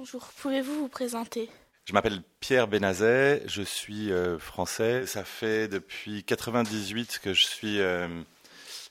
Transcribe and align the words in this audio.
Bonjour, 0.00 0.30
pouvez-vous 0.38 0.74
vous 0.76 0.88
présenter? 0.88 1.50
Je 1.84 1.92
m'appelle 1.92 2.22
Pierre 2.40 2.68
Benazet, 2.68 3.42
je 3.46 3.60
suis 3.60 4.10
français. 4.38 5.04
Ça 5.04 5.24
fait 5.24 5.68
depuis 5.68 6.24
98 6.24 7.20
que 7.22 7.34
je 7.34 7.44
suis 7.44 7.78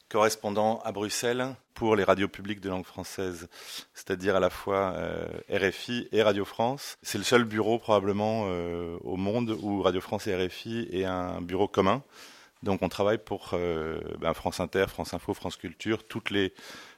correspondant 0.07 0.81
à 0.85 0.91
Bruxelles 0.91 1.55
pour 1.73 1.95
les 1.95 2.03
radios 2.03 2.27
publiques 2.27 2.61
de 2.61 2.69
langue 2.69 2.85
française, 2.85 3.49
c'est-à-dire 3.95 4.35
à 4.35 4.39
la 4.39 4.51
fois 4.51 4.93
euh, 4.97 5.25
RFI 5.49 6.09
et 6.11 6.21
Radio 6.21 6.45
France. 6.45 6.99
C'est 7.01 7.17
le 7.17 7.23
seul 7.23 7.43
bureau 7.43 7.79
probablement 7.79 8.43
euh, 8.45 8.95
au 9.01 9.17
monde 9.17 9.57
où 9.63 9.81
Radio 9.81 10.01
France 10.01 10.27
et 10.27 10.35
RFI 10.35 10.89
aient 10.91 11.05
un 11.05 11.41
bureau 11.41 11.67
commun. 11.67 12.03
Donc 12.61 12.83
on 12.83 12.89
travaille 12.89 13.17
pour 13.17 13.49
euh, 13.53 13.99
ben, 14.19 14.35
France 14.35 14.59
Inter, 14.59 14.85
France 14.89 15.15
Info, 15.15 15.33
France 15.33 15.57
Culture, 15.57 16.03
toutes 16.03 16.29
les 16.29 16.53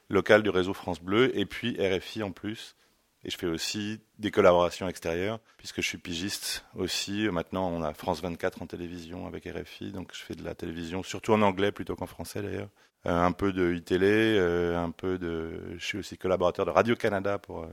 locales 0.09 0.43
du 0.43 0.49
réseau 0.49 0.73
France 0.73 0.99
Bleu, 0.99 1.31
et 1.39 1.45
puis 1.45 1.77
RFI 1.79 2.23
en 2.23 2.31
plus. 2.31 2.75
Et 3.23 3.29
je 3.29 3.37
fais 3.37 3.47
aussi 3.47 3.99
des 4.17 4.31
collaborations 4.31 4.87
extérieures, 4.87 5.39
puisque 5.57 5.81
je 5.81 5.87
suis 5.87 5.97
pigiste 5.99 6.65
aussi. 6.75 7.29
Maintenant, 7.29 7.69
on 7.69 7.83
a 7.83 7.93
France 7.93 8.21
24 8.21 8.61
en 8.63 8.67
télévision 8.67 9.27
avec 9.27 9.45
RFI, 9.45 9.91
donc 9.91 10.11
je 10.13 10.21
fais 10.21 10.35
de 10.35 10.43
la 10.43 10.55
télévision, 10.55 11.03
surtout 11.03 11.33
en 11.33 11.41
anglais 11.41 11.71
plutôt 11.71 11.95
qu'en 11.95 12.07
français 12.07 12.41
d'ailleurs. 12.41 12.69
Euh, 13.07 13.19
un 13.19 13.31
peu 13.31 13.51
de 13.51 13.73
iTélé, 13.73 14.37
euh, 14.37 14.77
un 14.77 14.91
peu 14.91 15.17
de. 15.17 15.75
Je 15.77 15.83
suis 15.83 15.97
aussi 15.97 16.17
collaborateur 16.17 16.65
de 16.65 16.71
Radio 16.71 16.95
Canada 16.95 17.39
pour 17.39 17.63
euh, 17.63 17.67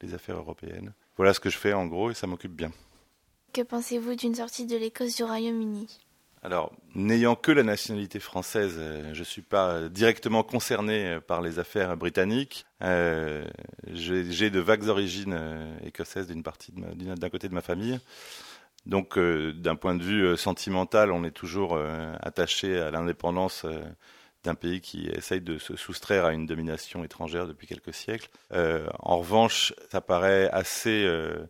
les 0.00 0.14
affaires 0.14 0.36
européennes. 0.36 0.92
Voilà 1.16 1.32
ce 1.32 1.38
que 1.38 1.48
je 1.48 1.58
fais 1.58 1.72
en 1.72 1.86
gros 1.86 2.10
et 2.10 2.14
ça 2.14 2.26
m'occupe 2.26 2.54
bien. 2.54 2.72
Que 3.52 3.62
pensez-vous 3.62 4.16
d'une 4.16 4.34
sortie 4.34 4.66
de 4.66 4.76
l'Écosse 4.76 5.14
du 5.14 5.22
Royaume-Uni? 5.22 6.03
Alors, 6.44 6.72
n'ayant 6.94 7.34
que 7.34 7.50
la 7.50 7.62
nationalité 7.62 8.20
française, 8.20 8.78
je 9.12 9.18
ne 9.18 9.24
suis 9.24 9.42
pas 9.42 9.88
directement 9.88 10.42
concerné 10.42 11.18
par 11.26 11.40
les 11.40 11.58
affaires 11.58 11.96
britanniques. 11.96 12.66
J'ai 12.80 14.50
de 14.50 14.60
vagues 14.60 14.88
origines 14.88 15.38
écossaises 15.84 16.26
d'une 16.26 16.42
partie 16.42 16.72
d'un 16.72 17.30
côté 17.30 17.48
de 17.48 17.54
ma 17.54 17.62
famille. 17.62 17.98
Donc, 18.84 19.18
d'un 19.18 19.76
point 19.76 19.94
de 19.94 20.02
vue 20.02 20.36
sentimental, 20.36 21.10
on 21.10 21.24
est 21.24 21.30
toujours 21.30 21.78
attaché 22.20 22.78
à 22.78 22.90
l'indépendance 22.90 23.64
d'un 24.44 24.54
pays 24.54 24.80
qui 24.80 25.08
essaye 25.08 25.40
de 25.40 25.58
se 25.58 25.74
soustraire 25.74 26.26
à 26.26 26.32
une 26.32 26.46
domination 26.46 27.02
étrangère 27.02 27.46
depuis 27.46 27.66
quelques 27.66 27.94
siècles. 27.94 28.28
Euh, 28.52 28.86
en 29.00 29.18
revanche, 29.18 29.74
ça 29.90 30.00
paraît 30.00 30.48
assez 30.50 31.04
euh, 31.04 31.46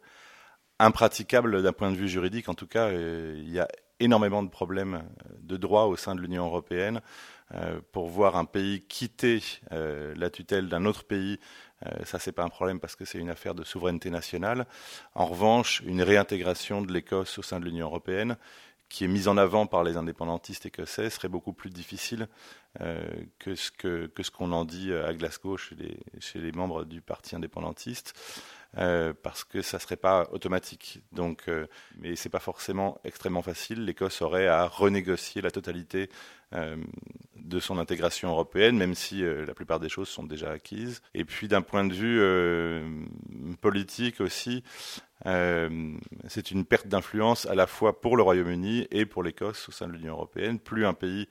impraticable 0.78 1.62
d'un 1.62 1.72
point 1.72 1.90
de 1.90 1.96
vue 1.96 2.08
juridique. 2.08 2.48
En 2.48 2.54
tout 2.54 2.68
cas, 2.68 2.88
euh, 2.88 3.42
y 3.44 3.58
a 3.58 3.68
énormément 4.04 4.42
de 4.42 4.48
problèmes 4.48 5.02
de 5.40 5.56
droit 5.56 5.84
au 5.84 5.96
sein 5.96 6.14
de 6.14 6.20
l'Union 6.20 6.46
européenne. 6.46 7.00
pour 7.92 8.08
voir 8.08 8.36
un 8.36 8.44
pays 8.44 8.82
quitter 8.82 9.40
la 9.70 10.30
tutelle 10.30 10.68
d'un 10.68 10.84
autre 10.86 11.04
pays, 11.04 11.38
ça 12.04 12.18
c'est 12.18 12.32
pas 12.32 12.44
un 12.44 12.48
problème 12.48 12.80
parce 12.80 12.96
que 12.96 13.04
c'est 13.04 13.18
une 13.18 13.30
affaire 13.30 13.54
de 13.54 13.64
souveraineté 13.64 14.10
nationale. 14.10 14.66
En 15.14 15.26
revanche, 15.26 15.82
une 15.86 16.02
réintégration 16.02 16.82
de 16.82 16.92
l'Écosse 16.92 17.38
au 17.38 17.42
sein 17.42 17.60
de 17.60 17.64
l'Union 17.66 17.86
européenne, 17.86 18.36
qui 18.88 19.04
est 19.04 19.08
mise 19.08 19.26
en 19.26 19.36
avant 19.36 19.66
par 19.66 19.82
les 19.82 19.96
indépendantistes 19.96 20.66
écossais 20.66 21.10
serait 21.10 21.28
beaucoup 21.28 21.52
plus 21.52 21.70
difficile 21.70 22.28
euh, 22.80 23.04
que 23.38 23.56
ce 23.56 24.30
qu'on 24.30 24.52
en 24.52 24.64
dit 24.64 24.92
à 24.92 25.12
Glasgow 25.14 25.56
chez 25.56 25.74
les 26.36 26.52
membres 26.52 26.84
du 26.84 27.00
parti 27.00 27.34
indépendantiste. 27.34 28.14
Euh, 28.78 29.12
parce 29.22 29.44
que 29.44 29.62
ça 29.62 29.78
serait 29.78 29.96
pas 29.96 30.28
automatique. 30.32 31.00
Donc, 31.12 31.44
euh, 31.48 31.66
mais 31.98 32.16
c'est 32.16 32.28
pas 32.28 32.40
forcément 32.40 32.98
extrêmement 33.04 33.42
facile. 33.42 33.84
L'Écosse 33.84 34.20
aurait 34.20 34.48
à 34.48 34.66
renégocier 34.66 35.42
la 35.42 35.52
totalité 35.52 36.10
euh, 36.54 36.76
de 37.36 37.60
son 37.60 37.78
intégration 37.78 38.30
européenne, 38.30 38.76
même 38.76 38.94
si 38.94 39.22
la 39.22 39.54
plupart 39.54 39.78
des 39.78 39.88
choses 39.88 40.08
sont 40.08 40.24
déjà 40.24 40.50
acquises. 40.50 41.02
Et 41.14 41.24
puis, 41.24 41.46
d'un 41.46 41.62
point 41.62 41.84
de 41.84 41.94
vue 41.94 43.56
politique 43.60 44.20
aussi, 44.20 44.64
c'est 45.24 46.50
une 46.50 46.64
perte 46.64 46.88
d'influence 46.88 47.46
à 47.46 47.54
la 47.54 47.66
fois 47.66 48.00
pour 48.00 48.16
le 48.16 48.22
Royaume-Uni 48.22 48.88
et 48.90 49.04
pour 49.04 49.22
l'Écosse 49.22 49.68
au 49.68 49.72
sein 49.72 49.88
de 49.88 49.92
l'Union 49.92 50.14
européenne. 50.14 50.58
Plus 50.58 50.86
un 50.86 50.94
pays 50.94 51.28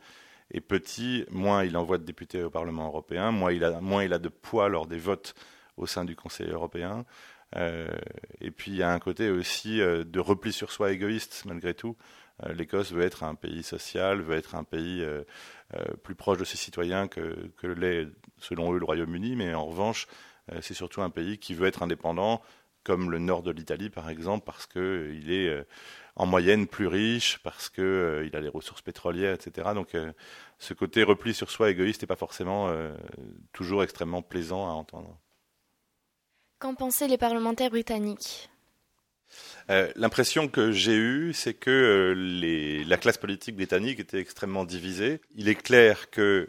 est 0.51 0.61
petit, 0.61 1.25
moins 1.31 1.63
il 1.63 1.75
envoie 1.77 1.97
de 1.97 2.03
députés 2.03 2.43
au 2.43 2.51
Parlement 2.51 2.85
européen, 2.87 3.31
moins 3.31 3.51
il 3.51 3.63
a 4.13 4.19
de 4.19 4.29
poids 4.29 4.69
lors 4.69 4.85
des 4.85 4.99
votes 4.99 5.33
au 5.77 5.85
sein 5.85 6.05
du 6.05 6.15
Conseil 6.15 6.49
européen. 6.49 7.05
Euh, 7.55 7.87
et 8.41 8.51
puis 8.51 8.71
il 8.71 8.77
y 8.77 8.83
a 8.83 8.91
un 8.91 8.99
côté 8.99 9.29
aussi 9.29 9.81
euh, 9.81 10.03
de 10.03 10.19
repli 10.19 10.51
sur 10.51 10.71
soi 10.71 10.91
égoïste 10.91 11.43
malgré 11.45 11.73
tout. 11.73 11.95
Euh, 12.43 12.53
L'Écosse 12.53 12.91
veut 12.91 13.03
être 13.03 13.23
un 13.23 13.35
pays 13.35 13.63
social, 13.63 14.21
veut 14.21 14.35
être 14.35 14.55
un 14.55 14.63
pays 14.63 15.05
plus 16.03 16.15
proche 16.15 16.37
de 16.37 16.43
ses 16.43 16.57
citoyens 16.57 17.07
que, 17.07 17.51
l'est 17.63 18.07
selon 18.37 18.73
eux 18.73 18.79
le 18.79 18.85
Royaume-Uni, 18.85 19.35
mais 19.35 19.53
en 19.53 19.65
revanche 19.65 20.07
c'est 20.61 20.73
surtout 20.73 21.01
un 21.01 21.09
pays 21.09 21.37
qui 21.37 21.53
veut 21.53 21.67
être 21.67 21.83
indépendant, 21.83 22.41
comme 22.83 23.09
le 23.09 23.17
nord 23.17 23.43
de 23.43 23.51
l'Italie 23.51 23.89
par 23.89 24.09
exemple, 24.09 24.45
parce 24.45 24.67
qu'il 24.67 25.31
est 25.31 25.65
en 26.15 26.25
moyenne 26.25 26.67
plus 26.67 26.87
riche, 26.87 27.39
parce 27.43 27.69
qu'il 27.69 28.23
il 28.27 28.35
a 28.35 28.41
les 28.41 28.49
ressources 28.49 28.81
pétrolières, 28.81 29.33
etc. 29.33 29.69
Donc 29.73 29.95
ce 30.59 30.73
côté 30.73 31.03
repli 31.03 31.33
sur 31.33 31.49
soi 31.49 31.71
égoïste 31.71 32.01
n'est 32.01 32.07
pas 32.07 32.15
forcément 32.15 32.71
toujours 33.51 33.83
extrêmement 33.83 34.21
plaisant 34.21 34.67
à 34.67 34.73
entendre. 34.73 35.17
Qu'en 36.63 36.75
pensaient 36.75 37.09
les 37.09 37.17
parlementaires 37.17 37.71
britanniques? 37.71 38.49
Euh, 39.69 39.91
L'impression 39.97 40.47
que 40.47 40.71
j'ai 40.71 40.95
eue, 40.95 41.33
c'est 41.33 41.53
que 41.53 41.69
euh, 41.69 42.85
la 42.87 42.95
classe 42.95 43.17
politique 43.17 43.57
britannique 43.57 43.99
était 43.99 44.19
extrêmement 44.19 44.63
divisée. 44.63 45.19
Il 45.35 45.49
est 45.49 45.61
clair 45.61 46.09
que 46.09 46.47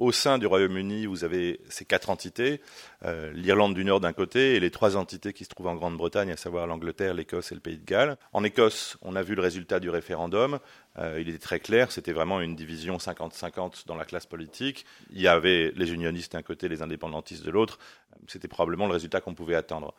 au 0.00 0.10
sein 0.10 0.38
du 0.38 0.46
Royaume-Uni, 0.46 1.06
vous 1.06 1.22
avez 1.22 1.60
ces 1.68 1.84
quatre 1.84 2.10
entités, 2.10 2.60
euh, 3.04 3.32
l'Irlande 3.32 3.74
du 3.74 3.84
Nord 3.84 4.00
d'un 4.00 4.12
côté 4.12 4.56
et 4.56 4.60
les 4.60 4.70
trois 4.70 4.96
entités 4.96 5.32
qui 5.32 5.44
se 5.44 5.48
trouvent 5.48 5.68
en 5.68 5.76
Grande-Bretagne, 5.76 6.32
à 6.32 6.36
savoir 6.36 6.66
l'Angleterre, 6.66 7.14
l'Écosse 7.14 7.52
et 7.52 7.54
le 7.54 7.60
Pays 7.60 7.78
de 7.78 7.84
Galles. 7.84 8.16
En 8.32 8.42
Écosse, 8.42 8.96
on 9.02 9.14
a 9.14 9.22
vu 9.22 9.36
le 9.36 9.42
résultat 9.42 9.78
du 9.78 9.90
référendum. 9.90 10.58
Euh, 10.98 11.20
il 11.20 11.28
était 11.28 11.38
très 11.38 11.60
clair, 11.60 11.92
c'était 11.92 12.12
vraiment 12.12 12.40
une 12.40 12.56
division 12.56 12.96
50-50 12.96 13.86
dans 13.86 13.94
la 13.94 14.04
classe 14.04 14.26
politique. 14.26 14.84
Il 15.10 15.20
y 15.20 15.28
avait 15.28 15.72
les 15.76 15.92
unionistes 15.92 16.32
d'un 16.32 16.42
côté, 16.42 16.68
les 16.68 16.82
indépendantistes 16.82 17.44
de 17.44 17.50
l'autre. 17.52 17.78
C'était 18.26 18.48
probablement 18.48 18.86
le 18.86 18.94
résultat 18.94 19.20
qu'on 19.20 19.34
pouvait 19.34 19.54
attendre. 19.54 19.94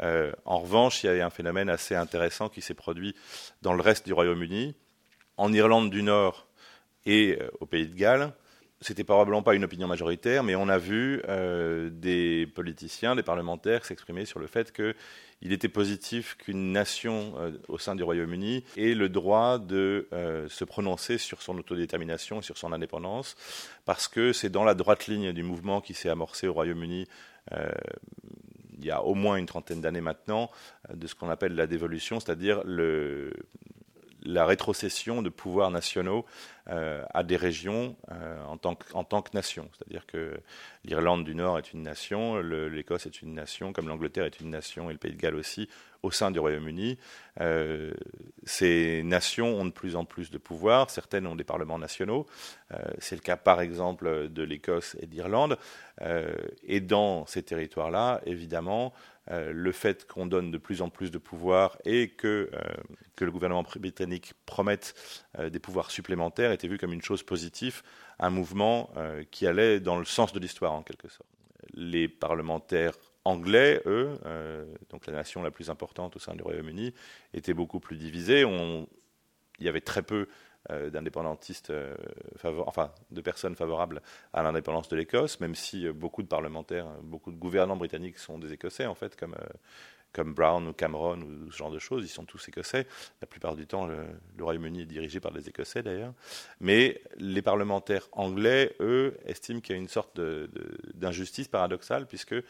Euh, 0.00 0.32
en 0.44 0.58
revanche, 0.60 1.02
il 1.02 1.06
y 1.06 1.10
avait 1.10 1.22
un 1.22 1.30
phénomène 1.30 1.68
assez 1.68 1.96
intéressant 1.96 2.48
qui 2.48 2.60
s'est 2.60 2.74
produit 2.74 3.16
dans 3.62 3.72
le 3.72 3.82
reste 3.82 4.06
du 4.06 4.12
Royaume-Uni. 4.12 4.76
En 5.36 5.52
Irlande 5.52 5.90
du 5.90 6.02
Nord 6.02 6.46
et 7.06 7.38
au 7.60 7.66
Pays 7.66 7.86
de 7.86 7.94
Galles, 7.94 8.34
c'était 8.82 9.04
probablement 9.04 9.42
pas 9.42 9.54
une 9.54 9.64
opinion 9.64 9.86
majoritaire, 9.86 10.42
mais 10.42 10.54
on 10.54 10.68
a 10.68 10.78
vu 10.78 11.20
euh, 11.28 11.90
des 11.90 12.46
politiciens, 12.46 13.14
des 13.14 13.22
parlementaires 13.22 13.84
s'exprimer 13.84 14.24
sur 14.24 14.40
le 14.40 14.46
fait 14.46 14.72
qu'il 14.72 15.52
était 15.52 15.68
positif 15.68 16.36
qu'une 16.38 16.72
nation 16.72 17.34
euh, 17.36 17.52
au 17.68 17.76
sein 17.76 17.94
du 17.94 18.02
Royaume-Uni 18.02 18.64
ait 18.78 18.94
le 18.94 19.10
droit 19.10 19.58
de 19.58 20.08
euh, 20.14 20.48
se 20.48 20.64
prononcer 20.64 21.18
sur 21.18 21.42
son 21.42 21.58
autodétermination 21.58 22.40
et 22.40 22.42
sur 22.42 22.56
son 22.56 22.72
indépendance, 22.72 23.36
parce 23.84 24.08
que 24.08 24.32
c'est 24.32 24.50
dans 24.50 24.64
la 24.64 24.74
droite 24.74 25.08
ligne 25.08 25.32
du 25.32 25.42
mouvement 25.42 25.82
qui 25.82 25.92
s'est 25.92 26.08
amorcé 26.08 26.46
au 26.46 26.54
Royaume-Uni 26.54 27.06
il 28.78 28.86
y 28.86 28.90
a 28.90 29.02
au 29.02 29.14
moins 29.14 29.36
une 29.36 29.46
trentaine 29.46 29.80
d'années 29.80 30.00
maintenant, 30.00 30.50
de 30.92 31.06
ce 31.06 31.14
qu'on 31.14 31.28
appelle 31.28 31.54
la 31.54 31.66
dévolution, 31.66 32.20
c'est-à-dire 32.20 32.62
la 34.22 34.46
rétrocession 34.46 35.20
de 35.20 35.28
pouvoirs 35.28 35.70
nationaux 35.70 36.24
à 36.70 37.22
des 37.22 37.36
régions 37.36 37.96
euh, 38.12 38.44
en, 38.44 38.56
tant 38.56 38.74
que, 38.74 38.86
tant 38.92 39.22
que, 39.22 39.30
nation. 39.34 39.68
C'est-à-dire 39.72 40.06
que 40.06 40.40
l'Irlande 40.84 41.24
du 41.24 41.34
Nord 41.34 41.58
est 41.58 41.72
une 41.72 41.82
nation, 41.82 42.38
l'Écosse 42.38 43.06
est 43.06 43.22
une 43.22 43.34
nation, 43.34 43.72
comme 43.72 43.88
l'Angleterre 43.88 44.24
est 44.24 44.40
une 44.40 44.50
nation 44.50 44.88
et 44.88 44.92
le 44.92 44.98
Pays 44.98 45.12
de 45.12 45.16
Galles 45.16 45.34
aussi, 45.34 45.68
au 46.02 46.10
sein 46.10 46.30
du 46.30 46.38
Royaume-Uni. 46.38 46.98
Euh, 47.40 47.92
ces 48.44 49.02
nations 49.02 49.48
ont 49.60 49.64
de 49.64 49.70
plus 49.70 49.96
en 49.96 50.04
plus 50.04 50.30
de 50.30 50.38
pouvoirs, 50.38 50.90
certaines 50.90 51.26
ont 51.26 51.36
des 51.36 51.44
parlements 51.44 51.78
nationaux. 51.78 52.26
C'est 52.98 53.16
le 53.16 53.20
cas 53.20 53.36
par 53.36 53.60
exemple 53.60 54.28
de 54.28 54.42
l'Écosse 54.44 54.96
et 55.00 55.06
d'Irlande. 55.06 55.58
et 56.62 56.80
dans 56.80 57.26
ces 57.26 57.42
territoires-là, 57.42 58.20
évidemment, 58.26 58.94
euh, 59.30 59.52
le 59.54 59.70
fait 59.70 60.06
qu'on 60.06 60.26
donne 60.26 60.50
de 60.50 60.58
plus 60.58 60.82
en 60.82 60.88
plus 60.88 61.10
de 61.10 61.18
pouvoirs 61.18 61.78
et 61.84 62.08
que, 62.08 62.50
euh, 62.52 62.60
que 63.14 63.24
le 63.24 63.30
gouvernement 63.30 63.62
britannique 63.62 64.32
promette 64.44 64.94
euh, 65.38 65.50
des 65.50 65.60
pouvoirs 65.60 65.90
supplémentaires 65.90 66.50
était 66.60 66.68
vu 66.68 66.78
comme 66.78 66.92
une 66.92 67.02
chose 67.02 67.22
positive, 67.22 67.82
un 68.18 68.30
mouvement 68.30 68.90
qui 69.30 69.46
allait 69.46 69.80
dans 69.80 69.98
le 69.98 70.04
sens 70.04 70.32
de 70.32 70.38
l'histoire 70.38 70.72
en 70.72 70.82
quelque 70.82 71.08
sorte. 71.08 71.28
Les 71.74 72.06
parlementaires 72.08 72.94
anglais, 73.24 73.82
eux, 73.86 74.18
donc 74.90 75.06
la 75.06 75.12
nation 75.14 75.42
la 75.42 75.50
plus 75.50 75.70
importante 75.70 76.16
au 76.16 76.18
sein 76.18 76.34
du 76.34 76.42
Royaume-Uni, 76.42 76.92
étaient 77.32 77.54
beaucoup 77.54 77.80
plus 77.80 77.96
divisés. 77.96 78.42
il 78.42 79.66
y 79.66 79.68
avait 79.68 79.80
très 79.80 80.02
peu 80.02 80.26
euh, 80.68 80.90
d'indépendantistes, 80.90 81.70
euh, 81.70 81.96
enfin 82.66 82.92
de 83.10 83.22
personnes 83.22 83.56
favorables 83.56 84.02
à 84.34 84.42
l'indépendance 84.42 84.90
de 84.90 84.96
l'Écosse, 84.96 85.40
même 85.40 85.54
si 85.54 85.86
euh, 85.86 85.94
beaucoup 85.94 86.22
de 86.22 86.28
parlementaires, 86.28 86.86
beaucoup 87.02 87.32
de 87.32 87.38
gouvernants 87.38 87.78
britanniques 87.78 88.18
sont 88.18 88.38
des 88.38 88.52
Écossais 88.52 88.84
en 88.84 88.94
fait, 88.94 89.16
comme 89.16 89.34
comme 90.12 90.34
Brown 90.34 90.66
ou 90.66 90.72
Cameron 90.72 91.20
ou 91.20 91.50
ce 91.50 91.56
genre 91.56 91.70
de 91.70 91.78
choses. 91.78 92.04
Ils 92.04 92.08
sont 92.08 92.24
tous 92.24 92.48
écossais. 92.48 92.86
La 93.20 93.26
plupart 93.26 93.56
du 93.56 93.66
temps, 93.66 93.86
le, 93.86 94.04
Royaume-Uni 94.38 94.82
est 94.82 94.86
dirigé 94.86 95.20
par 95.20 95.32
des 95.32 95.48
Écossais 95.48 95.82
d'ailleurs. 95.82 96.12
Mais 96.60 97.00
les 97.18 97.42
parlementaires 97.42 98.08
anglais, 98.12 98.74
eux, 98.80 99.16
estiment 99.26 99.60
qu'il 99.60 99.76
y 99.76 99.78
a 99.78 99.82
une 99.82 99.88
sorte 99.88 100.20
d'injustice 100.94 101.48
paradoxale 101.48 102.06
puisque 102.06 102.32
euh, 102.32 102.42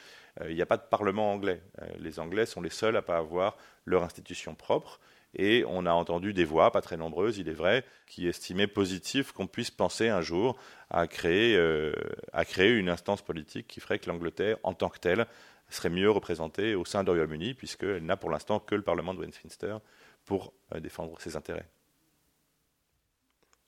il 0.48 0.54
n'y 0.54 0.62
a 0.62 0.66
pas 0.66 0.76
de 0.76 0.82
parlement 0.88 1.32
anglais. 1.32 1.60
Euh, 1.82 1.86
les 1.98 2.18
Anglais 2.18 2.46
sont 2.46 2.60
les 2.60 2.70
seuls 2.70 2.96
à 2.96 3.02
pas 3.02 3.18
avoir 3.18 3.56
leur 3.84 4.02
institution 4.04 4.54
propre. 4.54 5.00
Et 5.34 5.64
on 5.68 5.86
a 5.86 5.92
entendu 5.92 6.32
des 6.32 6.44
voix, 6.44 6.72
pas 6.72 6.80
très 6.80 6.96
nombreuses, 6.96 7.38
il 7.38 7.48
est 7.48 7.54
vrai, 7.54 7.84
qui 8.06 8.26
estimaient 8.26 8.66
positif 8.66 9.30
qu'on 9.30 9.46
puisse 9.46 9.70
penser 9.70 10.08
un 10.08 10.22
jour 10.22 10.58
à 10.90 11.06
créer, 11.06 11.56
euh, 11.56 11.92
à 12.32 12.44
créer 12.44 12.72
une 12.72 12.88
instance 12.88 13.22
politique 13.22 13.68
qui 13.68 13.78
ferait 13.78 14.00
que 14.00 14.10
l'Angleterre, 14.10 14.56
en 14.64 14.74
tant 14.74 14.88
que 14.88 14.98
telle, 14.98 15.26
serait 15.70 15.90
mieux 15.90 16.10
représentée 16.10 16.74
au 16.74 16.84
sein 16.84 17.04
du 17.04 17.10
Royaume-Uni, 17.10 17.54
puisqu'elle 17.54 18.04
n'a 18.04 18.16
pour 18.16 18.30
l'instant 18.30 18.60
que 18.60 18.74
le 18.74 18.82
Parlement 18.82 19.14
de 19.14 19.20
Westminster 19.20 19.76
pour 20.24 20.52
euh, 20.74 20.80
défendre 20.80 21.20
ses 21.20 21.36
intérêts. 21.36 21.66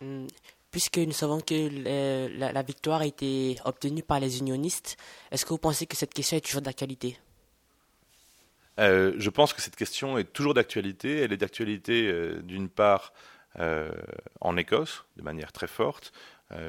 Hmm. 0.00 0.26
Puisque 0.70 0.98
nous 0.98 1.12
savons 1.12 1.40
que 1.40 2.38
la, 2.38 2.62
victoire 2.62 3.02
a 3.02 3.06
été 3.06 3.56
obtenue 3.64 4.02
par 4.02 4.20
les 4.20 4.38
unionistes, 4.38 4.96
est-ce 5.30 5.44
que 5.44 5.50
vous 5.50 5.58
pensez 5.58 5.86
que 5.86 5.96
cette 5.96 6.14
question 6.14 6.36
est 6.36 6.40
toujours 6.40 6.62
d'actualité? 6.62 7.18
Euh, 8.80 9.12
Je 9.18 9.28
pense 9.28 9.52
que 9.52 9.60
cette 9.60 9.76
question 9.76 10.16
est 10.16 10.32
toujours 10.32 10.54
d'actualité. 10.54 11.18
Elle 11.18 11.32
est 11.32 11.36
d'actualité 11.36 12.08
euh, 12.08 12.40
d'une 12.42 12.68
part 12.68 13.12
en 14.40 14.56
Écosse, 14.56 15.04
de 15.18 15.22
manière 15.22 15.52
très 15.52 15.66
forte, 15.66 16.14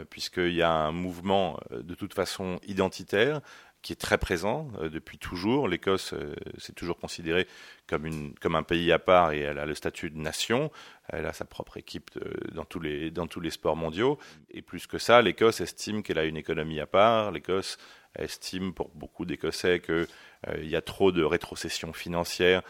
puisqu'il 0.10 0.54
y 0.54 0.62
a 0.62 0.70
un 0.70 0.92
mouvement 0.92 1.58
de 1.72 1.96
toute 1.96 2.14
façon 2.14 2.60
identitaire 2.68 3.40
qui 3.84 3.94
est 3.94 3.98
très 3.98 4.18
présent 4.18 4.72
euh, 4.82 4.90
depuis 4.90 5.20
toujours. 5.20 5.68
L'Écosse, 5.68 6.14
euh, 6.14 6.34
c'est 6.58 6.74
toujours 6.74 6.98
considéré 6.98 7.48
comme, 7.86 8.34
comme 8.42 8.56
un 8.56 8.64
pays 8.64 8.92
à 8.92 8.98
part 8.98 9.34
et 9.34 9.42
elle 9.42 9.60
a 9.60 9.66
le 9.68 9.76
statut 9.76 10.10
de 10.10 10.18
nation. 10.18 10.72
Elle 11.10 11.28
a 11.28 11.34
sa 11.34 11.46
propre 11.46 11.78
équipe 11.78 12.10
dans, 12.54 12.64
tous 12.64 12.80
les, 12.80 13.12
dans 13.12 13.28
tous 13.28 13.42
les 13.42 13.52
sports 13.52 13.76
mondiaux. 13.76 14.18
Et 14.50 14.62
plus 14.62 14.88
que 14.88 14.98
ça, 14.98 15.22
l'Écosse 15.22 15.62
estime 15.62 16.02
qu'elle 16.02 16.18
a 16.18 16.24
une 16.24 16.38
économie 16.38 16.80
à 16.80 16.88
part. 16.88 17.32
L'Écosse 17.32 17.78
estime 18.18 18.74
pour 18.74 18.90
beaucoup 18.90 19.26
d'Écossais 19.26 19.80
qu'il 19.80 20.08
euh, 20.48 20.64
y 20.64 20.76
a 20.76 20.82
trop 20.82 21.12
de 21.12 21.24
rétrocession 21.24 21.94
financière, 21.94 22.62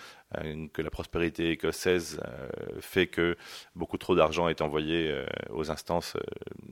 que 0.73 0.81
la 0.81 0.89
prospérité 0.89 1.51
écossaise 1.51 2.19
fait 2.79 3.05
que 3.05 3.37
beaucoup 3.75 3.99
trop 3.99 4.15
d'argent 4.15 4.49
est 4.49 4.61
envoyé 4.61 5.15
aux 5.51 5.69
instances 5.69 6.17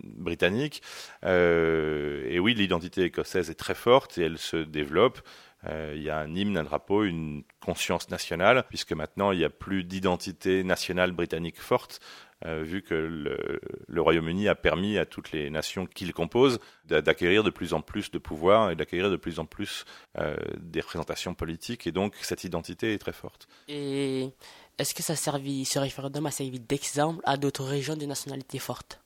britanniques. 0.03 0.81
et 1.23 2.39
oui, 2.39 2.55
l'identité 2.55 3.03
écossaise 3.03 3.51
est 3.51 3.59
très 3.59 3.75
forte 3.75 4.17
et 4.17 4.23
elle 4.23 4.39
se 4.39 4.57
développe. 4.57 5.21
Euh, 5.67 5.93
il 5.95 6.01
y 6.01 6.09
a 6.09 6.17
un 6.17 6.33
hymne, 6.35 6.57
un 6.57 6.63
drapeau, 6.63 7.03
une 7.03 7.43
conscience 7.59 8.09
nationale, 8.09 8.65
puisque 8.69 8.93
maintenant 8.93 9.31
il 9.31 9.39
n'y 9.39 9.45
a 9.45 9.49
plus 9.49 9.83
d'identité 9.83 10.63
nationale 10.63 11.11
britannique 11.11 11.61
forte, 11.61 11.99
euh, 12.45 12.63
vu 12.63 12.81
que 12.81 12.95
le, 12.95 14.01
Royaume-Uni 14.01 14.47
a 14.47 14.55
permis 14.55 14.97
à 14.97 15.05
toutes 15.05 15.31
les 15.31 15.49
nations 15.49 15.85
qui 15.85 16.05
le 16.05 16.13
composent 16.13 16.59
d'acquérir 16.85 17.43
de 17.43 17.49
plus 17.49 17.73
en 17.73 17.81
plus 17.81 18.11
de 18.11 18.17
pouvoir 18.17 18.71
et 18.71 18.75
d'acquérir 18.75 19.09
de 19.09 19.15
plus 19.15 19.39
en 19.39 19.45
plus 19.45 19.85
euh, 20.17 20.35
des 20.59 20.81
représentations 20.81 21.33
politiques, 21.33 21.87
et 21.87 21.91
donc 21.91 22.15
cette 22.21 22.43
identité 22.43 22.93
est 22.93 22.97
très 22.99 23.13
forte. 23.13 23.47
Et 23.67 24.29
est-ce 24.77 24.93
que 24.93 25.03
ça 25.03 25.15
servi, 25.15 25.65
ce 25.65 25.79
référendum 25.79 26.25
a 26.25 26.31
servi 26.31 26.59
d'exemple 26.59 27.21
à 27.25 27.37
d'autres 27.37 27.63
régions 27.63 27.95
de 27.95 28.05
nationalité 28.05 28.59
forte, 28.59 29.01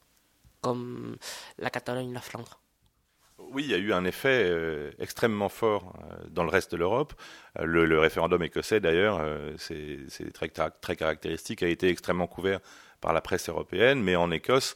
comme 0.61 1.17
la 1.59 1.69
Catalogne, 1.69 2.13
la 2.13 2.21
Flandre? 2.21 2.59
Oui, 3.38 3.63
il 3.65 3.71
y 3.71 3.73
a 3.73 3.77
eu 3.77 3.91
un 3.93 4.05
effet 4.05 4.43
euh, 4.45 4.91
extrêmement 4.99 5.49
fort 5.49 5.93
euh, 5.99 6.25
dans 6.29 6.43
le 6.43 6.49
reste 6.49 6.71
de 6.71 6.77
l'Europe. 6.77 7.13
Euh, 7.59 7.65
le, 7.65 7.99
référendum 7.99 8.41
écossais, 8.43 8.79
d'ailleurs, 8.79 9.21
c'est 9.57 10.07
très, 10.33 10.49
très, 10.49 10.95
caractéristique, 10.95 11.61
a 11.63 11.67
été 11.67 11.89
extrêmement 11.89 12.27
couvert 12.27 12.59
par 13.01 13.13
la 13.13 13.21
presse 13.21 13.50
européenne, 13.50 14.01
mais 14.01 14.15
en 14.15 14.31
Écosse, 14.31 14.75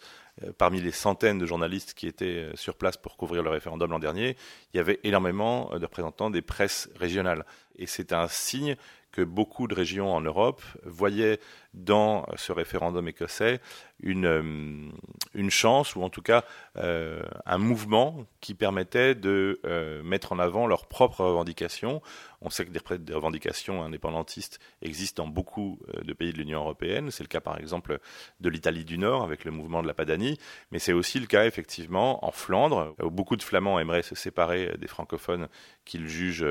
parmi 0.57 0.80
les 0.80 0.92
centaines 0.92 1.38
de 1.38 1.45
journalistes 1.45 1.94
qui 1.94 2.07
étaient 2.07 2.50
sur 2.56 2.75
place 2.75 2.98
pour 2.98 3.18
couvrir 3.18 3.44
le 3.44 3.50
référendum 3.50 3.92
l'an 3.92 4.00
dernier, 4.00 4.38
il 4.74 4.77
y 4.77 4.80
avait 4.80 5.00
énormément 5.04 5.69
de 5.77 5.86
représentants 5.86 6.30
des 6.30 6.42
presses 6.42 6.89
régionales. 6.95 7.45
Et 7.77 7.86
c'est 7.86 8.13
un 8.13 8.27
signe 8.27 8.75
que 9.11 9.21
beaucoup 9.21 9.67
de 9.67 9.75
régions 9.75 10.13
en 10.13 10.21
Europe 10.21 10.61
voyaient 10.83 11.39
dans 11.73 12.25
ce 12.35 12.51
référendum 12.51 13.07
écossais 13.07 13.59
une, 14.01 14.25
euh, 14.25 14.89
une 15.33 15.50
chance, 15.50 15.95
ou 15.95 16.03
en 16.03 16.09
tout 16.09 16.21
cas 16.21 16.45
euh, 16.77 17.21
un 17.45 17.57
mouvement 17.57 18.25
qui 18.39 18.56
permettait 18.56 19.13
de 19.13 19.59
euh, 19.65 20.01
mettre 20.03 20.31
en 20.31 20.39
avant 20.39 20.67
leurs 20.67 20.88
propres 20.88 21.23
revendications. 21.23 22.01
On 22.41 22.50
sait 22.50 22.65
que 22.65 22.71
des, 22.71 23.13
revendications 23.13 23.83
indépendantistes 23.83 24.59
existent 24.81 25.25
dans 25.25 25.29
beaucoup 25.29 25.79
de 26.01 26.13
pays 26.13 26.31
de 26.31 26.38
l'Union 26.38 26.62
européenne. 26.62 27.12
C'est 27.12 27.23
le 27.23 27.27
cas 27.27 27.41
par 27.41 27.59
exemple 27.59 28.00
de 28.39 28.50
l'Italie 28.50 28.85
du 28.85 28.97
Nord 28.97 29.23
avec 29.23 29.44
le 29.44 29.51
mouvement 29.51 29.81
de 29.81 29.88
la 29.88 29.94
Padanie, 29.94 30.38
mais 30.71 30.79
c'est 30.79 30.94
aussi 30.94 31.19
le 31.19 31.27
cas 31.27 31.45
effectivement 31.45 32.25
en 32.25 32.31
Flandre, 32.31 32.95
où 33.03 33.12
beaucoup 33.12 33.35
de 33.35 33.44
Flamands 33.44 33.77
aimeraient 33.77 34.03
se 34.03 34.15
séparer 34.15 34.73
des 34.77 34.88
francophones 34.88 35.50
qu'ils 35.83 36.07
jugent 36.07 36.47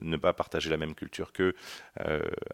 ne 0.00 0.16
pas 0.16 0.32
partager 0.32 0.70
la 0.70 0.78
même 0.78 0.94
culture 0.94 1.32
qu'eux 1.34 1.54